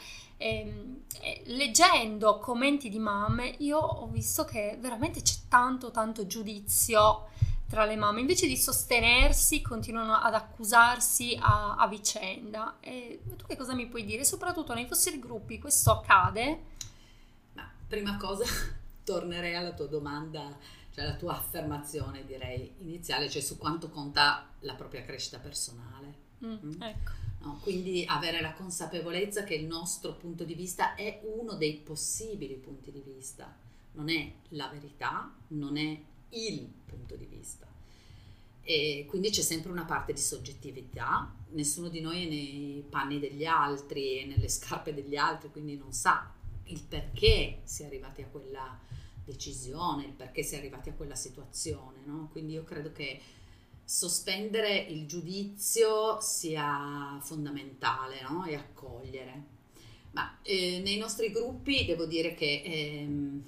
eh, 1.23 1.43
leggendo 1.47 2.39
commenti 2.39 2.89
di 2.91 2.99
mamme, 2.99 3.55
io 3.59 3.79
ho 3.79 4.07
visto 4.09 4.45
che 4.45 4.77
veramente 4.81 5.23
c'è 5.23 5.37
tanto, 5.49 5.91
tanto 5.91 6.27
giudizio 6.27 7.29
tra 7.69 7.85
le 7.87 7.97
mamme. 7.97 8.21
Invece 8.21 8.47
di 8.47 8.57
sostenersi, 8.57 9.63
continuano 9.63 10.15
ad 10.15 10.35
accusarsi 10.35 11.37
a, 11.41 11.77
a 11.77 11.89
vicenda. 11.89 12.77
E 12.81 13.23
tu 13.37 13.47
che 13.47 13.57
cosa 13.57 13.75
mi 13.75 13.87
puoi 13.87 14.05
dire? 14.05 14.25
Soprattutto 14.25 14.75
nei 14.75 14.87
vostri 14.87 15.19
gruppi 15.19 15.59
questo 15.59 15.91
accade? 15.93 16.61
Ma 17.55 17.71
prima 17.89 18.17
cosa 18.17 18.45
tornerei 19.05 19.55
alla 19.55 19.73
tua 19.73 19.87
domanda, 19.87 20.57
cioè 20.93 21.05
alla 21.05 21.15
tua 21.17 21.37
affermazione 21.39 22.25
direi 22.27 22.75
iniziale, 22.79 23.31
cioè 23.31 23.43
su 23.43 23.57
quanto 23.59 23.89
conta 23.91 24.47
la 24.61 24.75
propria 24.75 25.03
crescita 25.03 25.39
personale. 25.39 26.23
Mm, 26.45 26.53
Mm. 26.63 26.83
ecco. 26.83 27.13
No? 27.45 27.59
Quindi 27.63 28.05
avere 28.07 28.41
la 28.41 28.53
consapevolezza 28.53 29.45
che 29.45 29.55
il 29.55 29.67
nostro 29.67 30.15
punto 30.15 30.45
di 30.45 30.55
vista 30.55 30.95
è 30.95 31.21
uno 31.25 31.55
dei 31.55 31.75
possibili 31.75 32.55
punti 32.55 32.91
di 32.91 33.03
vista, 33.05 33.55
non 33.93 34.09
è 34.09 34.33
la 34.51 34.69
verità, 34.69 35.33
non 35.49 35.77
è 35.77 36.01
il 36.31 36.69
punto 36.87 37.15
di 37.17 37.27
vista. 37.27 37.67
E 38.63 39.05
quindi 39.09 39.29
c'è 39.29 39.43
sempre 39.43 39.71
una 39.71 39.85
parte 39.85 40.15
di 40.15 40.21
soggettività, 40.21 41.33
nessuno 41.51 41.89
di 41.89 42.01
noi 42.01 42.25
è 42.25 42.29
nei 42.29 42.85
panni 42.89 43.21
degli 43.21 43.45
altri 43.45 44.21
e 44.21 44.25
nelle 44.25 44.49
scarpe 44.49 44.95
degli 44.95 45.17
altri, 45.17 45.51
quindi 45.51 45.77
non 45.77 45.93
sa 45.93 46.33
il 46.65 46.83
perché 46.83 47.61
si 47.65 47.83
è 47.83 47.87
arrivati 47.87 48.23
a 48.23 48.27
quella 48.27 48.81
decisione, 49.23 50.07
il 50.07 50.13
perché 50.13 50.43
si 50.43 50.55
è 50.55 50.59
arrivati 50.59 50.89
a 50.89 50.95
quella 50.95 51.15
situazione. 51.15 51.99
no? 52.05 52.29
Quindi 52.33 52.55
io 52.55 52.65
credo 52.65 52.91
che 52.93 53.21
sospendere 53.85 54.79
il 54.79 55.07
giudizio 55.07 56.19
sia 56.21 57.19
fondamentale 57.21 58.23
no? 58.23 58.45
e 58.45 58.55
accogliere. 58.55 59.53
Ma 60.13 60.39
eh, 60.43 60.81
nei 60.83 60.97
nostri 60.97 61.31
gruppi 61.31 61.85
devo 61.85 62.07
dire 62.07 62.35
che 62.35 62.63
ehm, 62.65 63.43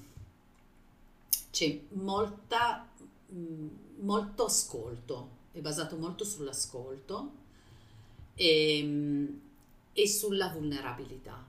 c'è 1.50 1.80
molta, 1.90 2.86
mh, 3.28 3.66
molto 4.00 4.44
ascolto, 4.44 5.30
è 5.52 5.60
basato 5.60 5.96
molto 5.96 6.24
sull'ascolto 6.24 7.32
e, 8.34 8.82
mh, 8.82 9.40
e 9.92 10.08
sulla 10.08 10.48
vulnerabilità. 10.48 11.42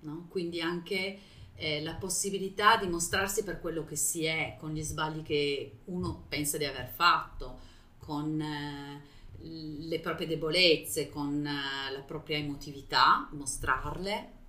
no? 0.00 0.26
Quindi 0.28 0.60
anche 0.60 1.18
eh, 1.54 1.82
la 1.82 1.94
possibilità 1.94 2.76
di 2.76 2.88
mostrarsi 2.88 3.44
per 3.44 3.60
quello 3.60 3.84
che 3.84 3.96
si 3.96 4.24
è, 4.24 4.56
con 4.58 4.72
gli 4.72 4.82
sbagli 4.82 5.22
che 5.22 5.78
uno 5.84 6.24
pensa 6.28 6.56
di 6.58 6.64
aver 6.64 6.88
fatto, 6.88 7.70
con 8.04 8.40
eh, 8.40 9.00
le 9.40 10.00
proprie 10.00 10.26
debolezze, 10.26 11.08
con 11.08 11.46
eh, 11.46 11.92
la 11.92 12.00
propria 12.00 12.38
emotività, 12.38 13.28
mostrarle 13.32 14.40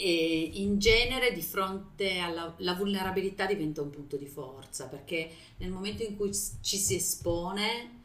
e 0.00 0.50
in 0.54 0.78
genere 0.78 1.32
di 1.32 1.42
fronte 1.42 2.18
alla 2.18 2.54
la 2.58 2.74
vulnerabilità 2.74 3.46
diventa 3.46 3.82
un 3.82 3.90
punto 3.90 4.16
di 4.16 4.26
forza 4.26 4.86
perché 4.86 5.28
nel 5.56 5.70
momento 5.70 6.04
in 6.04 6.16
cui 6.16 6.30
ci 6.60 6.76
si 6.76 6.94
espone 6.94 7.96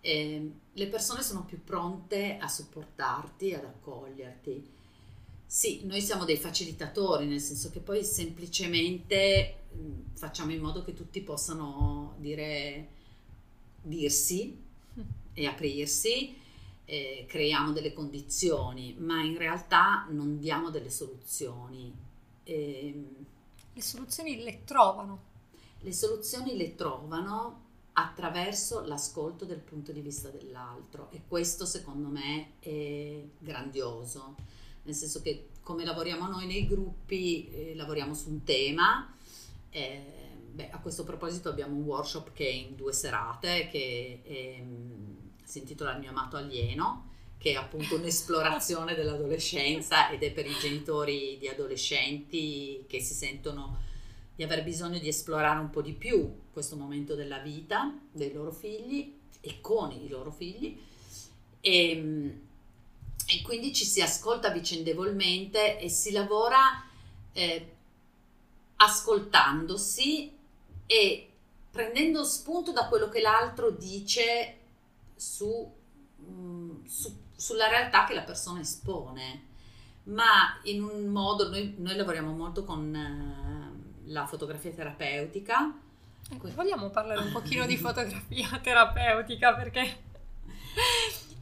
eh, 0.00 0.50
le 0.72 0.86
persone 0.88 1.22
sono 1.22 1.44
più 1.44 1.62
pronte 1.62 2.38
a 2.38 2.48
supportarti, 2.48 3.54
ad 3.54 3.64
accoglierti. 3.64 4.76
Sì, 5.46 5.80
noi 5.84 6.00
siamo 6.02 6.24
dei 6.24 6.36
facilitatori, 6.36 7.26
nel 7.26 7.40
senso 7.40 7.70
che 7.70 7.80
poi 7.80 8.04
semplicemente 8.04 9.54
mh, 9.72 10.14
facciamo 10.14 10.52
in 10.52 10.60
modo 10.60 10.82
che 10.84 10.92
tutti 10.92 11.20
possano 11.22 12.14
dire, 12.18 12.88
dirsi 13.88 14.56
e 15.34 15.46
aprirsi, 15.46 16.36
eh, 16.84 17.24
creiamo 17.28 17.72
delle 17.72 17.92
condizioni, 17.92 18.94
ma 18.98 19.22
in 19.22 19.36
realtà 19.36 20.06
non 20.10 20.38
diamo 20.38 20.70
delle 20.70 20.90
soluzioni. 20.90 21.94
Ehm, 22.44 23.26
Le 23.72 23.80
soluzioni 23.82 24.42
le 24.42 24.64
trovano. 24.64 25.22
le 25.80 25.92
soluzioni 25.92 26.56
le 26.56 26.74
trovano 26.74 27.66
attraverso 27.94 28.80
l'ascolto 28.84 29.44
del 29.44 29.58
punto 29.60 29.92
di 29.92 30.00
vista 30.00 30.28
dell'altro 30.30 31.10
e 31.10 31.22
questo 31.26 31.66
secondo 31.66 32.08
me 32.08 32.52
è 32.60 33.24
grandioso, 33.38 34.36
nel 34.84 34.94
senso 34.94 35.20
che 35.20 35.48
come 35.62 35.84
lavoriamo 35.84 36.26
noi 36.28 36.46
nei 36.46 36.66
gruppi, 36.66 37.48
eh, 37.50 37.74
lavoriamo 37.74 38.14
su 38.14 38.30
un 38.30 38.44
tema. 38.44 39.12
eh, 39.70 40.17
beh, 40.58 40.70
a 40.70 40.78
questo 40.80 41.04
proposito 41.04 41.48
abbiamo 41.48 41.76
un 41.76 41.84
workshop 41.84 42.32
che 42.32 42.44
è 42.44 42.50
in 42.50 42.74
due 42.74 42.92
serate 42.92 43.68
che 43.68 44.22
ehm, 44.24 45.16
si 45.44 45.60
intitola 45.60 45.92
Il 45.92 46.00
mio 46.00 46.10
amato 46.10 46.36
alieno 46.36 47.06
che 47.38 47.52
è 47.52 47.54
appunto 47.54 47.94
un'esplorazione 47.94 48.94
dell'adolescenza 48.96 50.10
ed 50.10 50.24
è 50.24 50.32
per 50.32 50.46
i 50.46 50.56
genitori 50.60 51.38
di 51.38 51.46
adolescenti 51.46 52.84
che 52.88 53.00
si 53.00 53.14
sentono 53.14 53.86
di 54.34 54.42
aver 54.42 54.64
bisogno 54.64 54.98
di 54.98 55.06
esplorare 55.06 55.60
un 55.60 55.70
po' 55.70 55.80
di 55.80 55.92
più 55.92 56.28
questo 56.52 56.74
momento 56.74 57.14
della 57.14 57.38
vita 57.38 57.96
dei 58.10 58.32
loro 58.32 58.50
figli 58.50 59.16
e 59.40 59.60
con 59.60 59.92
i 59.92 60.08
loro 60.08 60.32
figli. 60.32 60.76
E, 61.60 61.90
ehm, 61.90 62.40
e 63.30 63.42
quindi 63.42 63.72
ci 63.72 63.84
si 63.84 64.00
ascolta 64.00 64.50
vicendevolmente 64.50 65.78
e 65.78 65.88
si 65.88 66.10
lavora 66.12 66.84
eh, 67.32 67.72
ascoltandosi 68.76 70.37
e 70.88 71.28
prendendo 71.70 72.24
spunto 72.24 72.72
da 72.72 72.88
quello 72.88 73.10
che 73.10 73.20
l'altro 73.20 73.70
dice 73.70 74.56
su, 75.14 75.70
mm, 76.22 76.84
su, 76.86 77.14
sulla 77.36 77.68
realtà 77.68 78.06
che 78.06 78.14
la 78.14 78.22
persona 78.22 78.60
espone, 78.60 79.44
ma 80.04 80.58
in 80.62 80.82
un 80.82 81.06
modo, 81.08 81.50
noi, 81.50 81.74
noi 81.76 81.94
lavoriamo 81.94 82.32
molto 82.32 82.64
con 82.64 82.94
uh, 82.94 84.10
la 84.10 84.26
fotografia 84.26 84.72
terapeutica. 84.72 85.72
Ecco, 86.30 86.50
vogliamo 86.54 86.88
parlare 86.88 87.20
un 87.20 87.32
pochino 87.32 87.66
di 87.66 87.76
fotografia 87.76 88.48
terapeutica 88.62 89.54
perché 89.54 90.06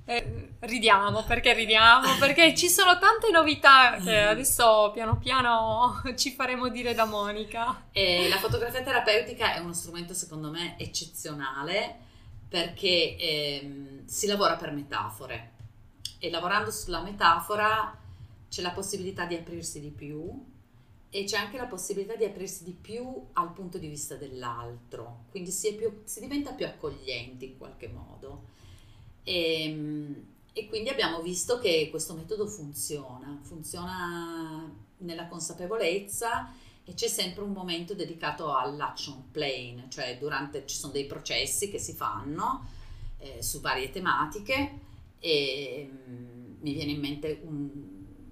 eh, 0.07 0.55
ridiamo, 0.61 1.25
perché 1.25 1.53
ridiamo? 1.53 2.17
Perché 2.19 2.55
ci 2.55 2.69
sono 2.69 2.97
tante 2.99 3.31
novità 3.33 3.99
che 4.03 4.21
adesso 4.23 4.93
piano 4.95 5.19
piano 5.19 6.01
ci 6.17 6.31
faremo 6.31 6.69
dire 6.69 6.95
da 6.95 7.05
Monica. 7.05 7.89
E 7.91 8.29
la 8.29 8.39
fotografia 8.39 8.83
terapeutica 8.83 9.55
è 9.55 9.59
uno 9.59 9.73
strumento 9.73 10.15
secondo 10.15 10.51
me 10.51 10.79
eccezionale 10.79 12.05
perché 12.49 13.17
ehm, 13.19 14.07
si 14.07 14.29
lavora 14.29 14.55
per 14.55 14.71
metafore 14.71 15.55
e 16.21 16.31
lavorando 16.31 16.71
sulla 16.71 17.01
metafora 17.01 17.99
c'è 18.49 18.63
la 18.63 18.71
possibilità 18.71 19.25
di 19.25 19.35
aprirsi 19.35 19.81
di 19.81 19.91
più 19.91 20.55
e 21.11 21.25
c'è 21.25 21.37
anche 21.37 21.57
la 21.57 21.67
possibilità 21.67 22.15
di 22.15 22.25
aprirsi 22.25 22.63
di 22.63 22.77
più 22.79 23.27
al 23.33 23.53
punto 23.53 23.79
di 23.79 23.89
vista 23.89 24.15
dell'altro, 24.15 25.25
quindi 25.31 25.51
si, 25.51 25.75
più, 25.75 26.03
si 26.05 26.21
diventa 26.21 26.53
più 26.53 26.67
accoglienti 26.67 27.47
in 27.47 27.59
qualche 27.59 27.89
modo. 27.89 28.55
E, 29.27 29.63
ehm, 29.65 30.27
e 30.53 30.69
quindi 30.69 30.89
abbiamo 30.89 31.21
visto 31.21 31.59
che 31.59 31.89
questo 31.91 32.15
metodo 32.15 32.47
funziona, 32.47 33.39
funziona 33.43 34.73
nella 34.99 35.27
consapevolezza 35.27 36.51
e 36.83 36.95
c'è 36.95 37.09
sempre 37.09 37.43
un 37.43 37.53
momento 37.53 37.95
dedicato 37.95 38.55
all'action 38.55 39.31
plane, 39.33 39.87
cioè 39.89 40.17
durante 40.19 40.65
ci 40.67 40.77
sono 40.77 40.93
dei 40.93 41.05
processi 41.05 41.69
che 41.69 41.79
si 41.79 41.93
fanno 41.93 42.69
eh, 43.19 43.43
su 43.43 43.61
varie 43.61 43.91
tematiche 43.91 44.79
e 45.19 45.91
um, 46.07 46.57
mi 46.61 46.73
viene 46.73 46.93
in 46.93 47.01
mente 47.01 47.41
un, 47.43 47.69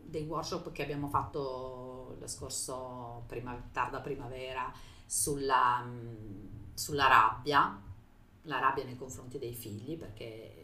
dei 0.05 0.23
workshop 0.23 0.73
che 0.73 0.83
abbiamo 0.83 1.09
fatto 1.09 2.17
lo 2.19 2.27
scorso 2.27 3.25
prima, 3.27 3.61
tarda 3.73 4.01
primavera 4.01 4.73
sulla, 5.05 5.83
um, 5.85 6.73
sulla 6.73 7.09
rabbia, 7.09 7.83
la 8.43 8.59
rabbia 8.61 8.85
nei 8.85 8.97
confronti 8.97 9.39
dei 9.39 9.53
figli 9.53 9.99
perché 9.99 10.64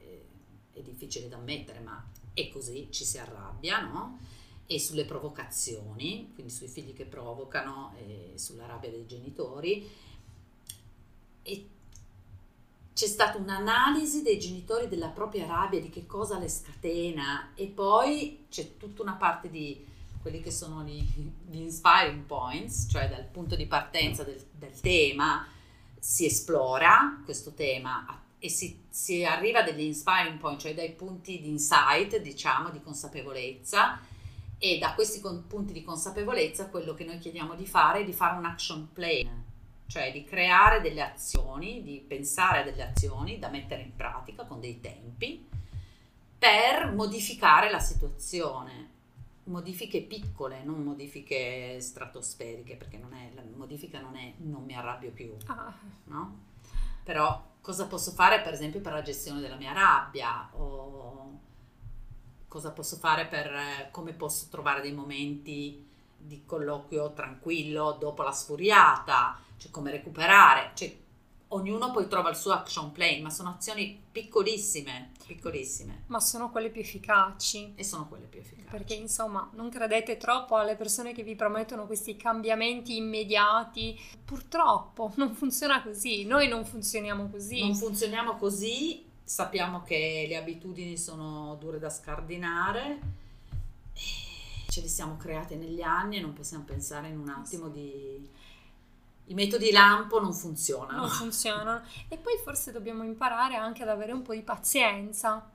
è 0.80 0.84
difficile 0.84 1.28
da 1.28 1.36
ammettere, 1.36 1.80
ma 1.80 2.04
è 2.32 2.48
così, 2.48 2.88
ci 2.90 3.04
si 3.04 3.18
arrabbia, 3.18 3.80
no? 3.80 4.18
E 4.66 4.78
sulle 4.78 5.04
provocazioni, 5.04 6.30
quindi 6.34 6.52
sui 6.52 6.68
figli 6.68 6.92
che 6.92 7.04
provocano 7.04 7.94
e 7.98 8.32
sulla 8.36 8.66
rabbia 8.66 8.90
dei 8.90 9.06
genitori. 9.06 9.88
E 11.42 11.66
c'è 12.92 13.06
stata 13.06 13.38
un'analisi 13.38 14.22
dei 14.22 14.38
genitori 14.38 14.86
della 14.86 15.08
propria 15.08 15.46
rabbia, 15.46 15.80
di 15.80 15.88
che 15.88 16.06
cosa 16.06 16.38
le 16.38 16.48
scatena 16.48 17.52
e 17.54 17.66
poi 17.66 18.46
c'è 18.50 18.76
tutta 18.76 19.02
una 19.02 19.14
parte 19.14 19.48
di 19.48 19.86
quelli 20.20 20.40
che 20.40 20.50
sono 20.50 20.82
gli, 20.82 21.02
gli 21.48 21.60
inspiring 21.60 22.24
points, 22.24 22.86
cioè 22.90 23.08
dal 23.08 23.24
punto 23.24 23.56
di 23.56 23.66
partenza 23.66 24.22
del, 24.22 24.44
del 24.52 24.78
tema 24.80 25.46
si 25.98 26.26
esplora 26.26 27.20
questo 27.24 27.52
tema 27.52 28.22
e 28.40 28.48
si, 28.48 28.80
si, 28.88 29.22
arriva 29.22 29.60
a 29.60 29.62
degli 29.62 29.82
inspiring 29.82 30.38
point, 30.38 30.58
cioè 30.58 30.74
dai 30.74 30.92
punti 30.92 31.40
di 31.40 31.50
insight, 31.50 32.16
diciamo, 32.16 32.70
di 32.70 32.80
consapevolezza 32.80 34.00
e 34.58 34.78
da 34.78 34.94
questi 34.94 35.20
con, 35.20 35.46
punti 35.46 35.72
di 35.72 35.84
consapevolezza 35.84 36.68
quello 36.68 36.94
che 36.94 37.04
noi 37.04 37.18
chiediamo 37.18 37.54
di 37.54 37.66
fare 37.66 38.00
è 38.00 38.04
di 38.04 38.14
fare 38.14 38.38
un 38.38 38.46
action 38.46 38.88
plan, 38.92 39.44
cioè 39.86 40.10
di 40.10 40.24
creare 40.24 40.80
delle 40.80 41.02
azioni, 41.02 41.82
di 41.82 42.02
pensare 42.06 42.60
a 42.60 42.62
delle 42.62 42.82
azioni 42.82 43.38
da 43.38 43.48
mettere 43.50 43.82
in 43.82 43.94
pratica 43.94 44.44
con 44.44 44.58
dei 44.58 44.80
tempi 44.80 45.46
per 46.38 46.92
modificare 46.92 47.70
la 47.70 47.80
situazione. 47.80 48.88
Modifiche 49.44 50.02
piccole, 50.02 50.62
non 50.62 50.82
modifiche 50.82 51.78
stratosferiche, 51.80 52.76
perché 52.76 52.96
non 52.96 53.12
è, 53.12 53.32
la 53.34 53.42
modifica 53.56 54.00
non 54.00 54.16
è 54.16 54.32
non 54.38 54.64
mi 54.64 54.74
arrabbio 54.74 55.10
più, 55.10 55.34
ah. 55.46 55.74
no? 56.04 56.38
Però 57.02 57.49
cosa 57.60 57.86
posso 57.86 58.12
fare 58.12 58.40
per 58.40 58.52
esempio 58.52 58.80
per 58.80 58.92
la 58.92 59.02
gestione 59.02 59.40
della 59.40 59.56
mia 59.56 59.72
rabbia? 59.72 60.48
O 60.52 61.38
cosa 62.48 62.72
posso 62.72 62.96
fare 62.96 63.26
per 63.26 63.90
come 63.92 64.12
posso 64.12 64.48
trovare 64.50 64.80
dei 64.80 64.92
momenti 64.92 65.86
di 66.16 66.42
colloquio 66.44 67.12
tranquillo 67.12 67.96
dopo 67.98 68.22
la 68.22 68.32
sfuriata, 68.32 69.38
cioè 69.56 69.70
come 69.70 69.90
recuperare, 69.90 70.72
cioè 70.74 70.94
ognuno 71.48 71.90
poi 71.90 72.08
trova 72.08 72.28
il 72.30 72.36
suo 72.36 72.52
action 72.52 72.92
plan, 72.92 73.22
ma 73.22 73.30
sono 73.30 73.50
azioni 73.50 74.02
piccolissime, 74.10 75.12
piccolissime. 75.34 76.04
Ma 76.06 76.18
sono 76.18 76.50
quelle 76.50 76.70
più 76.70 76.80
efficaci. 76.80 77.74
E 77.76 77.84
sono 77.84 78.08
quelle 78.08 78.26
più 78.26 78.40
efficaci. 78.40 78.68
Perché 78.68 78.94
insomma, 78.94 79.48
non 79.54 79.70
credete 79.70 80.16
troppo 80.16 80.56
alle 80.56 80.74
persone 80.74 81.12
che 81.12 81.22
vi 81.22 81.36
promettono 81.36 81.86
questi 81.86 82.16
cambiamenti 82.16 82.96
immediati. 82.96 83.98
Purtroppo 84.24 85.12
non 85.18 85.34
funziona 85.34 85.82
così, 85.82 86.24
noi 86.24 86.48
non 86.48 86.64
funzioniamo 86.64 87.28
così. 87.28 87.60
Non 87.60 87.76
funzioniamo 87.76 88.36
così, 88.36 89.04
sappiamo 89.22 89.82
che 89.82 90.26
le 90.28 90.36
abitudini 90.36 90.96
sono 90.96 91.56
dure 91.60 91.78
da 91.78 91.90
scardinare. 91.90 93.18
Ce 94.68 94.80
le 94.80 94.88
siamo 94.88 95.16
create 95.16 95.56
negli 95.56 95.82
anni 95.82 96.16
e 96.16 96.20
non 96.20 96.32
possiamo 96.32 96.64
pensare 96.64 97.08
in 97.08 97.18
un 97.18 97.28
attimo 97.28 97.68
di 97.68 98.28
i 99.30 99.34
metodi 99.34 99.70
lampo 99.70 100.20
non 100.20 100.32
funzionano. 100.32 101.00
Non 101.00 101.08
funzionano. 101.08 101.82
E 102.08 102.16
poi 102.16 102.36
forse 102.42 102.72
dobbiamo 102.72 103.04
imparare 103.04 103.54
anche 103.54 103.82
ad 103.82 103.88
avere 103.88 104.12
un 104.12 104.22
po' 104.22 104.34
di 104.34 104.42
pazienza 104.42 105.48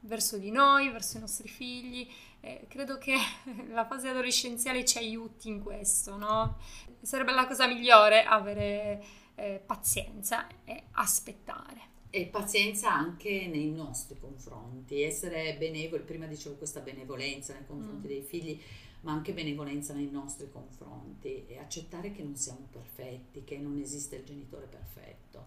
verso 0.00 0.38
di 0.38 0.50
noi, 0.50 0.90
verso 0.90 1.16
i 1.16 1.20
nostri 1.20 1.48
figli. 1.48 2.08
Eh, 2.40 2.66
credo 2.68 2.98
che 2.98 3.14
la 3.70 3.86
fase 3.86 4.08
adolescenziale 4.08 4.84
ci 4.84 4.98
aiuti 4.98 5.48
in 5.48 5.62
questo, 5.62 6.16
no? 6.16 6.58
Sarebbe 7.00 7.32
la 7.32 7.46
cosa 7.46 7.68
migliore 7.68 8.24
avere 8.24 9.04
eh, 9.36 9.62
pazienza 9.64 10.48
e 10.64 10.86
aspettare. 10.92 11.94
E 12.10 12.26
pazienza 12.26 12.92
anche 12.92 13.46
nei 13.46 13.70
nostri 13.70 14.18
confronti, 14.18 15.02
essere 15.02 15.54
benevoli, 15.56 16.02
prima 16.02 16.26
dicevo 16.26 16.56
questa 16.56 16.80
benevolenza 16.80 17.52
nei 17.52 17.66
confronti 17.66 18.06
mm. 18.06 18.10
dei 18.10 18.22
figli 18.22 18.60
ma 19.00 19.12
anche 19.12 19.32
benevolenza 19.32 19.94
nei 19.94 20.10
nostri 20.10 20.50
confronti 20.50 21.46
e 21.46 21.58
accettare 21.58 22.12
che 22.12 22.22
non 22.22 22.36
siamo 22.36 22.66
perfetti, 22.70 23.44
che 23.44 23.58
non 23.58 23.78
esiste 23.78 24.16
il 24.16 24.24
genitore 24.24 24.66
perfetto, 24.66 25.44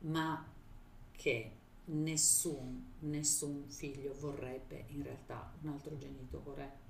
ma 0.00 0.46
che 1.12 1.52
nessun, 1.84 2.92
nessun 3.00 3.64
figlio 3.68 4.14
vorrebbe 4.18 4.84
in 4.88 5.02
realtà 5.02 5.52
un 5.62 5.70
altro 5.70 5.96
genitore 5.98 6.88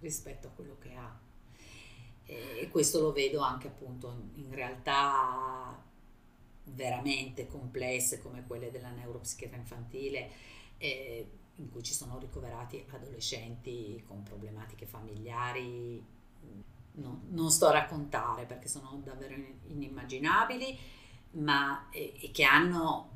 rispetto 0.00 0.48
a 0.48 0.50
quello 0.50 0.76
che 0.78 0.94
ha. 0.94 1.18
E 2.24 2.68
questo 2.70 3.00
lo 3.00 3.12
vedo 3.12 3.40
anche 3.40 3.68
appunto 3.68 4.30
in 4.34 4.52
realtà 4.52 5.80
veramente 6.64 7.46
complesse 7.46 8.20
come 8.20 8.44
quelle 8.46 8.70
della 8.70 8.90
neuropsichiatria 8.90 9.60
infantile. 9.60 10.30
Eh, 10.78 11.30
in 11.56 11.70
cui 11.70 11.82
ci 11.82 11.94
sono 11.94 12.18
ricoverati 12.18 12.84
adolescenti 12.90 14.02
con 14.06 14.22
problematiche 14.22 14.86
familiari. 14.86 16.04
No, 16.98 17.20
non 17.28 17.50
sto 17.50 17.66
a 17.66 17.72
raccontare 17.72 18.46
perché 18.46 18.68
sono 18.68 19.00
davvero 19.04 19.34
inimmaginabili, 19.66 20.78
ma 21.32 21.90
e, 21.90 22.14
e 22.20 22.30
che 22.30 22.44
hanno 22.44 23.10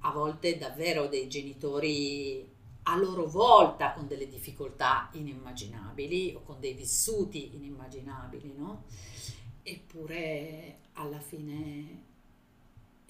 a 0.00 0.10
volte 0.10 0.58
davvero 0.58 1.06
dei 1.06 1.28
genitori 1.28 2.50
a 2.84 2.96
loro 2.96 3.26
volta 3.26 3.92
con 3.92 4.08
delle 4.08 4.26
difficoltà 4.26 5.08
inimmaginabili 5.12 6.34
o 6.34 6.42
con 6.42 6.58
dei 6.58 6.74
vissuti 6.74 7.54
inimmaginabili, 7.54 8.54
no? 8.56 8.84
Eppure 9.62 10.78
alla 10.94 11.20
fine 11.20 12.10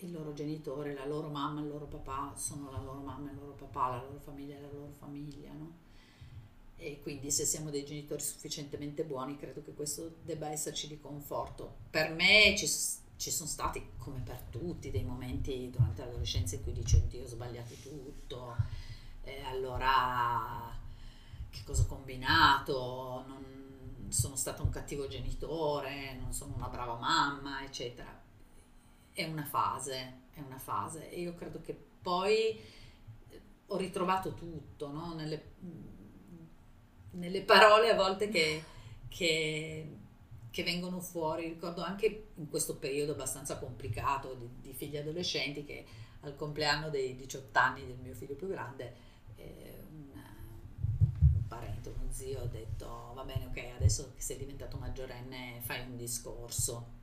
il 0.06 0.12
loro 0.12 0.32
genitore, 0.32 0.94
la 0.94 1.06
loro 1.06 1.28
mamma 1.28 1.60
il 1.60 1.68
loro 1.68 1.86
papà 1.86 2.34
sono 2.36 2.70
la 2.70 2.78
loro 2.78 3.00
mamma 3.00 3.30
e 3.30 3.32
il 3.32 3.38
loro 3.38 3.52
papà, 3.52 3.88
la 3.88 4.02
loro 4.02 4.18
famiglia 4.18 4.58
la 4.60 4.70
loro 4.70 4.92
famiglia, 4.98 5.52
no? 5.52 5.80
E 6.76 7.00
quindi 7.00 7.30
se 7.30 7.44
siamo 7.44 7.70
dei 7.70 7.84
genitori 7.84 8.20
sufficientemente 8.20 9.04
buoni, 9.04 9.36
credo 9.36 9.62
che 9.62 9.72
questo 9.72 10.16
debba 10.24 10.50
esserci 10.50 10.88
di 10.88 10.98
conforto. 10.98 11.76
Per 11.90 12.10
me 12.10 12.56
ci, 12.56 12.66
ci 13.16 13.30
sono 13.30 13.48
stati, 13.48 13.90
come 13.98 14.20
per 14.24 14.40
tutti, 14.50 14.90
dei 14.90 15.04
momenti 15.04 15.70
durante 15.70 16.04
l'adolescenza 16.04 16.56
in 16.56 16.64
cui 16.64 16.72
dici, 16.72 16.96
oddio, 16.96 17.22
ho 17.22 17.26
sbagliato 17.28 17.74
tutto, 17.74 18.56
eh, 19.22 19.42
allora 19.42 20.76
che 21.50 21.60
cosa 21.64 21.82
ho 21.82 21.86
combinato, 21.86 23.24
non 23.28 24.06
sono 24.08 24.34
stata 24.34 24.62
un 24.62 24.70
cattivo 24.70 25.06
genitore, 25.06 26.16
non 26.20 26.32
sono 26.32 26.54
una 26.56 26.68
brava 26.68 26.96
mamma, 26.96 27.62
eccetera. 27.64 28.21
È 29.12 29.24
una 29.24 29.44
fase, 29.44 30.20
è 30.32 30.40
una 30.40 30.58
fase 30.58 31.10
e 31.10 31.20
io 31.20 31.34
credo 31.34 31.60
che 31.60 31.76
poi 32.00 32.58
eh, 33.28 33.40
ho 33.66 33.76
ritrovato 33.76 34.34
tutto 34.34 34.90
no? 34.90 35.14
nelle, 35.14 35.52
nelle, 37.12 37.42
parole 37.42 37.90
a 37.90 37.94
volte 37.94 38.28
che, 38.28 38.62
che, 39.08 39.96
che, 40.50 40.62
vengono 40.62 41.00
fuori. 41.00 41.48
Ricordo 41.48 41.82
anche 41.82 42.28
in 42.34 42.48
questo 42.48 42.76
periodo 42.76 43.12
abbastanza 43.12 43.58
complicato 43.58 44.34
di, 44.34 44.48
di 44.60 44.72
figli 44.72 44.96
adolescenti 44.96 45.64
che 45.64 45.84
al 46.22 46.36
compleanno 46.36 46.88
dei 46.88 47.16
18 47.16 47.58
anni 47.58 47.86
del 47.86 47.98
mio 47.98 48.14
figlio 48.14 48.34
più 48.34 48.48
grande 48.48 48.94
eh, 49.36 49.82
un, 49.90 51.46
parente, 51.48 51.88
uno 51.88 52.10
zio 52.10 52.42
ha 52.42 52.46
detto 52.46 53.12
va 53.14 53.24
bene 53.24 53.46
ok 53.46 53.74
adesso 53.76 54.12
che 54.14 54.20
sei 54.20 54.38
diventato 54.38 54.76
maggiorenne 54.76 55.60
fai 55.62 55.80
un 55.80 55.96
discorso 55.96 57.00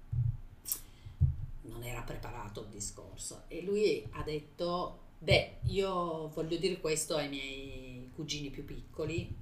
non 1.69 1.83
era 1.83 2.01
preparato 2.01 2.61
il 2.61 2.67
discorso. 2.67 3.43
E 3.47 3.61
lui 3.61 4.05
ha 4.11 4.23
detto 4.23 5.07
beh 5.19 5.59
io 5.65 6.29
voglio 6.29 6.57
dire 6.57 6.79
questo 6.79 7.15
ai 7.15 7.29
miei 7.29 8.11
cugini 8.15 8.49
più 8.49 8.65
piccoli 8.65 9.33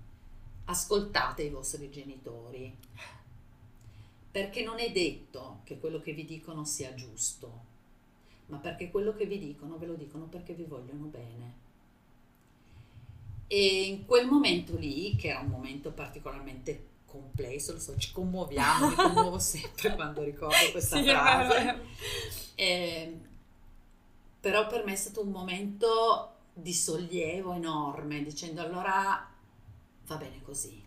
ascoltate 0.66 1.44
i 1.44 1.50
vostri 1.50 1.90
genitori. 1.90 2.76
Perché 4.30 4.64
non 4.64 4.80
è 4.80 4.92
detto 4.92 5.62
che 5.64 5.80
quello 5.80 6.00
che 6.00 6.14
vi 6.14 6.26
dicono 6.26 6.64
sia 6.64 6.94
giusto 6.94 7.76
ma 8.48 8.58
perché 8.58 8.90
quello 8.90 9.14
che 9.14 9.26
vi 9.26 9.40
dicono 9.40 9.78
ve 9.78 9.86
lo 9.86 9.96
dicono 9.96 10.26
perché 10.26 10.54
vi 10.54 10.64
vogliono 10.64 11.06
bene. 11.06 11.66
E 13.48 13.84
in 13.86 14.06
quel 14.06 14.28
momento 14.28 14.78
lì 14.78 15.16
che 15.16 15.30
era 15.30 15.40
un 15.40 15.50
momento 15.50 15.92
particolarmente 15.92 16.96
complesso, 17.08 17.74
lo 17.74 17.80
so, 17.80 17.98
ci 17.98 18.12
commuoviamo, 18.12 18.90
mi 18.90 18.96
commuovo 18.96 19.40
sempre 19.40 19.96
quando 19.96 20.22
ricordo 20.22 20.56
questa 20.72 20.98
sì, 20.98 21.04
frase. 21.04 21.80
Eh, 22.56 23.20
però 24.40 24.68
per 24.68 24.84
me 24.86 24.94
è 24.94 24.96
stato 24.96 25.22
un 25.22 25.32
momento 25.32 26.34
di 26.54 26.74
sollievo 26.74 27.54
enorme, 27.54 28.24
dicendo 28.24 28.62
allora 28.62 29.30
va 30.06 30.16
bene 30.16 30.42
così. 30.44 30.84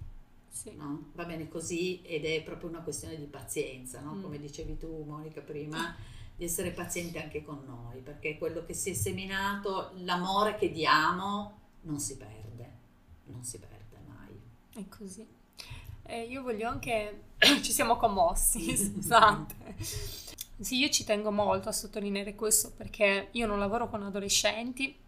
Sì. 0.48 0.74
No? 0.76 1.10
Va 1.14 1.24
bene 1.24 1.48
così 1.48 2.02
ed 2.02 2.24
è 2.24 2.42
proprio 2.42 2.68
una 2.68 2.80
questione 2.80 3.16
di 3.16 3.26
pazienza, 3.26 4.00
no? 4.00 4.14
mm. 4.14 4.22
come 4.22 4.38
dicevi 4.38 4.76
tu 4.76 5.04
Monica 5.04 5.40
prima, 5.40 5.96
di 6.36 6.44
essere 6.44 6.70
pazienti 6.72 7.18
anche 7.18 7.44
con 7.44 7.62
noi, 7.64 8.00
perché 8.00 8.36
quello 8.36 8.64
che 8.64 8.74
si 8.74 8.90
è 8.90 8.94
seminato, 8.94 9.92
l'amore 9.98 10.56
che 10.56 10.70
diamo 10.70 11.58
non 11.82 11.98
si 12.00 12.16
perde, 12.16 12.72
non 13.26 13.42
si 13.44 13.58
perde 13.58 13.98
mai. 14.06 14.40
È 14.74 14.88
così. 14.88 15.26
Eh, 16.10 16.22
io 16.22 16.42
voglio 16.42 16.68
anche, 16.68 17.22
ci 17.62 17.70
siamo 17.70 17.96
commossi, 17.96 18.74
scusate. 18.76 19.54
Sì, 20.58 20.78
io 20.78 20.88
ci 20.88 21.04
tengo 21.04 21.30
molto 21.30 21.68
a 21.68 21.72
sottolineare 21.72 22.34
questo 22.34 22.72
perché 22.76 23.28
io 23.30 23.46
non 23.46 23.60
lavoro 23.60 23.88
con 23.88 24.02
adolescenti, 24.02 24.98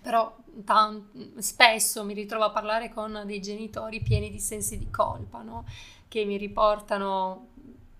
però 0.00 0.34
tan- 0.64 1.34
spesso 1.38 2.02
mi 2.04 2.14
ritrovo 2.14 2.44
a 2.44 2.50
parlare 2.50 2.88
con 2.88 3.24
dei 3.26 3.42
genitori 3.42 4.00
pieni 4.00 4.30
di 4.30 4.40
sensi 4.40 4.78
di 4.78 4.90
colpa, 4.90 5.42
no? 5.42 5.66
che 6.08 6.24
mi 6.24 6.38
riportano 6.38 7.48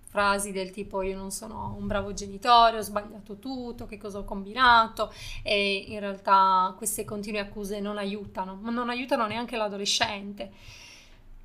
frasi 0.09 0.53
del 0.53 0.71
tipo 0.71 1.01
io 1.03 1.17
non 1.17 1.31
sono 1.31 1.75
un 1.79 1.87
bravo 1.87 2.15
genitore, 2.15 2.79
ho 2.79 2.83
sbagliato 2.83 3.39
tutto, 3.39 3.87
che 3.87 3.99
cosa 3.99 4.19
ho 4.19 4.25
combinato 4.25 5.13
e 5.43 5.85
in 5.89 6.01
realtà 6.01 6.75
queste 6.79 7.05
continue 7.05 7.41
accuse 7.41 7.79
non 7.81 7.99
aiutano, 7.99 8.59
ma 8.61 8.71
non 8.71 8.89
aiutano 8.89 9.27
neanche 9.27 9.57
l'adolescente. 9.57 10.51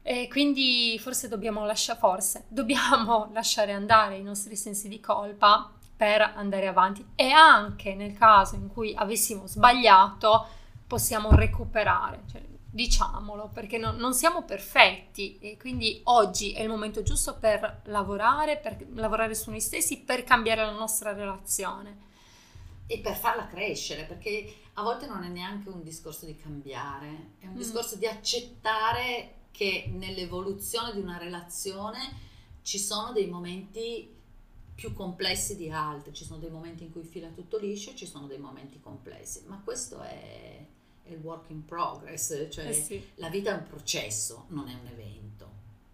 E 0.10 0.30
quindi 0.30 0.97
forse 0.99 1.28
dobbiamo, 1.28 1.66
lascia, 1.66 1.97
forse 1.97 2.45
dobbiamo 2.47 3.28
lasciare 3.36 3.74
andare 3.74 4.16
i 4.16 4.24
nostri 4.24 4.55
sensi 4.55 4.88
di 4.88 5.01
colpa 5.01 5.70
per 5.97 6.22
andare 6.22 6.66
avanti 6.66 7.05
e 7.14 7.32
anche 7.32 7.93
nel 7.93 8.14
caso 8.14 8.55
in 8.55 8.70
cui 8.70 8.95
avessimo 8.95 9.47
sbagliato 9.47 10.47
possiamo 10.88 11.36
recuperare, 11.36 12.22
cioè, 12.32 12.41
diciamolo 12.72 13.49
perché 13.53 13.78
no, 13.78 13.91
non 13.91 14.14
siamo 14.14 14.43
perfetti 14.43 15.38
e 15.39 15.58
quindi 15.58 15.99
oggi 16.05 16.53
è 16.53 16.62
il 16.62 16.70
momento 16.70 17.03
giusto 17.03 17.36
per 17.36 17.82
lavorare, 17.88 18.55
per 18.55 18.78
lavorare 18.93 19.36
su 19.36 19.49
noi 19.49 19.60
stessi, 19.60 19.99
per 19.99 20.24
cambiare 20.24 20.64
la 20.64 20.72
nostra 20.72 21.12
relazione. 21.12 22.05
E 22.88 22.99
per 22.99 23.18
farla 23.18 23.45
crescere, 23.47 24.05
perché 24.05 24.53
a 24.76 24.84
volte 24.84 25.05
non 25.05 25.24
è 25.24 25.28
neanche 25.28 25.68
un 25.68 25.84
discorso 25.84 26.26
di 26.26 26.38
cambiare, 26.38 27.32
è 27.39 27.45
un 27.45 27.55
mm. 27.55 27.58
discorso 27.58 27.97
di 27.97 28.08
accettare 28.08 29.37
che 29.58 29.89
nell'evoluzione 29.91 30.93
di 30.93 30.99
una 30.99 31.18
relazione 31.18 31.97
ci 32.62 32.78
sono 32.78 33.12
dei 33.12 33.26
momenti 33.26 34.08
più 34.76 34.93
complessi 34.93 35.55
di 35.55 35.72
altri, 35.72 36.14
ci 36.14 36.26
sono 36.26 36.39
dei 36.39 36.51
momenti 36.51 36.84
in 36.84 36.91
cui 36.91 37.01
fila 37.01 37.28
tutto 37.30 37.58
liscio, 37.58 37.95
ci 37.95 38.05
sono 38.05 38.28
dei 38.28 38.38
momenti 38.38 38.80
complessi, 38.80 39.41
ma 39.47 39.60
questo 39.64 39.99
è, 40.03 40.64
è 41.01 41.12
il 41.12 41.18
work 41.24 41.49
in 41.49 41.66
progress, 41.66 42.49
cioè 42.51 42.68
eh 42.68 42.74
sì. 42.74 43.03
la 43.16 43.30
vita 43.30 43.49
è 43.49 43.55
un 43.55 43.66
processo, 43.68 44.45
non 44.49 44.70
è 44.70 44.76
un 44.76 44.86
evento. 44.86 45.49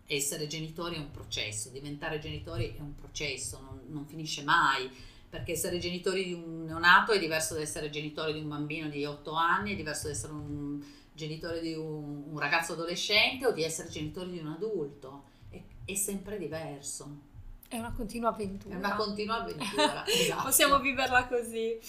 Essere 0.08 0.48
genitori 0.48 0.96
è 0.96 1.00
un 1.00 1.12
processo, 1.12 1.70
diventare 1.70 2.20
genitori 2.20 2.76
è 2.76 2.82
un 2.82 2.96
processo, 2.96 3.62
non, 3.62 3.80
non 3.88 4.06
finisce 4.06 4.44
mai, 4.44 4.92
perché 5.30 5.54
essere 5.54 5.80
genitori 5.80 6.26
di 6.26 6.34
un 6.34 6.66
neonato 6.66 7.14
è 7.14 7.20
diverso 7.20 7.54
da 7.54 7.62
essere 7.62 7.90
genitori 7.90 8.34
di 8.34 8.40
un 8.40 8.50
bambino 8.50 8.90
di 8.90 9.06
8 9.06 9.32
anni, 9.32 9.72
è 9.72 9.76
diverso 9.78 10.08
da 10.08 10.14
essere 10.14 10.34
un 10.34 10.84
genitore 11.14 11.62
di 11.62 11.74
un, 11.74 12.24
un, 12.32 12.40
ragazzo 12.40 12.74
adolescente 12.74 13.46
o 13.46 13.52
di 13.52 13.64
essere 13.64 13.90
genitore 13.90 14.30
di 14.30 14.40
un 14.40 14.48
adulto. 14.48 15.24
È, 15.50 15.62
è 15.86 15.96
sempre 15.96 16.38
diverso. 16.38 17.32
È 17.68 17.78
una 17.78 17.94
continua 17.96 18.30
avventura. 18.30 18.76
È 18.76 18.78
una 18.78 18.96
continua 18.96 19.42
avventura, 19.42 20.06
esatto. 20.08 20.44
Possiamo 20.44 20.80
viverla 20.80 21.26
così. 21.28 21.80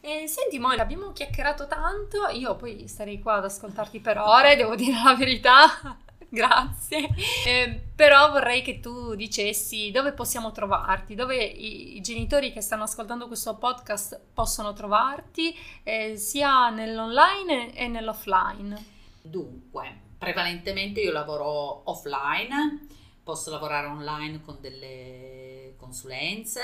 Eh, 0.00 0.26
senti 0.26 0.58
Monica, 0.58 0.82
abbiamo 0.82 1.12
chiacchierato 1.12 1.68
tanto, 1.68 2.26
io 2.32 2.56
poi 2.56 2.88
starei 2.88 3.20
qua 3.20 3.34
ad 3.34 3.44
ascoltarti 3.44 4.00
per 4.00 4.18
ore, 4.18 4.56
devo 4.56 4.74
dire 4.74 5.00
la 5.02 5.14
verità. 5.14 5.96
Grazie. 6.34 7.10
Eh, 7.46 7.80
però 7.94 8.30
vorrei 8.30 8.62
che 8.62 8.80
tu 8.80 9.14
dicessi 9.14 9.90
dove 9.90 10.12
possiamo 10.12 10.50
trovarti, 10.50 11.14
dove 11.14 11.36
i, 11.36 11.96
i 11.96 12.00
genitori 12.00 12.52
che 12.52 12.62
stanno 12.62 12.84
ascoltando 12.84 13.26
questo 13.26 13.54
podcast 13.56 14.18
possono 14.32 14.72
trovarti, 14.72 15.54
eh, 15.82 16.16
sia 16.16 16.70
nell'online 16.70 17.74
e 17.74 17.86
nell'offline. 17.86 18.82
Dunque, 19.20 19.94
prevalentemente 20.16 21.02
io 21.02 21.12
lavoro 21.12 21.82
offline, 21.90 22.86
posso 23.22 23.50
lavorare 23.50 23.88
online 23.88 24.40
con 24.40 24.56
delle 24.58 25.74
consulenze. 25.76 26.62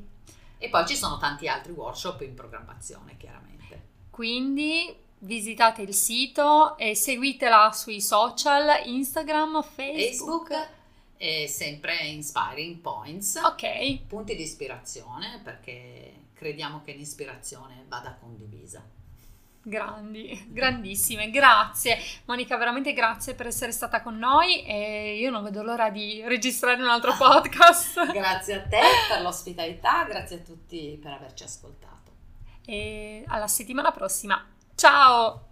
E 0.62 0.68
poi 0.68 0.86
ci 0.86 0.94
sono 0.94 1.16
tanti 1.16 1.48
altri 1.48 1.72
workshop 1.72 2.20
in 2.20 2.34
programmazione, 2.34 3.16
chiaramente. 3.16 3.82
Quindi 4.10 4.94
visitate 5.20 5.80
il 5.80 5.94
sito 5.94 6.76
e 6.76 6.94
seguitela 6.94 7.72
sui 7.72 8.02
social, 8.02 8.86
Instagram, 8.86 9.62
Facebook. 9.62 10.48
Facebook 10.48 10.68
e 11.16 11.48
sempre 11.48 11.96
Inspiring 12.08 12.76
Points. 12.76 13.36
Ok. 13.36 14.00
Punti 14.06 14.36
di 14.36 14.42
ispirazione 14.42 15.40
perché 15.42 16.26
crediamo 16.34 16.82
che 16.84 16.92
l'ispirazione 16.92 17.86
vada 17.88 18.18
condivisa. 18.20 18.86
Grandi, 19.62 20.46
grandissime, 20.48 21.30
grazie 21.30 21.98
Monica, 22.24 22.56
veramente 22.56 22.94
grazie 22.94 23.34
per 23.34 23.46
essere 23.46 23.72
stata 23.72 24.00
con 24.00 24.16
noi 24.16 24.64
e 24.64 25.18
io 25.18 25.30
non 25.30 25.44
vedo 25.44 25.62
l'ora 25.62 25.90
di 25.90 26.22
registrare 26.24 26.80
un 26.80 26.88
altro 26.88 27.14
podcast. 27.14 28.06
grazie 28.12 28.54
a 28.54 28.62
te 28.62 28.80
per 29.08 29.20
l'ospitalità, 29.20 30.04
grazie 30.04 30.36
a 30.36 30.40
tutti 30.40 30.98
per 31.00 31.12
averci 31.12 31.44
ascoltato. 31.44 31.88
E 32.64 33.24
alla 33.26 33.48
settimana 33.48 33.90
prossima. 33.90 34.42
Ciao! 34.74 35.49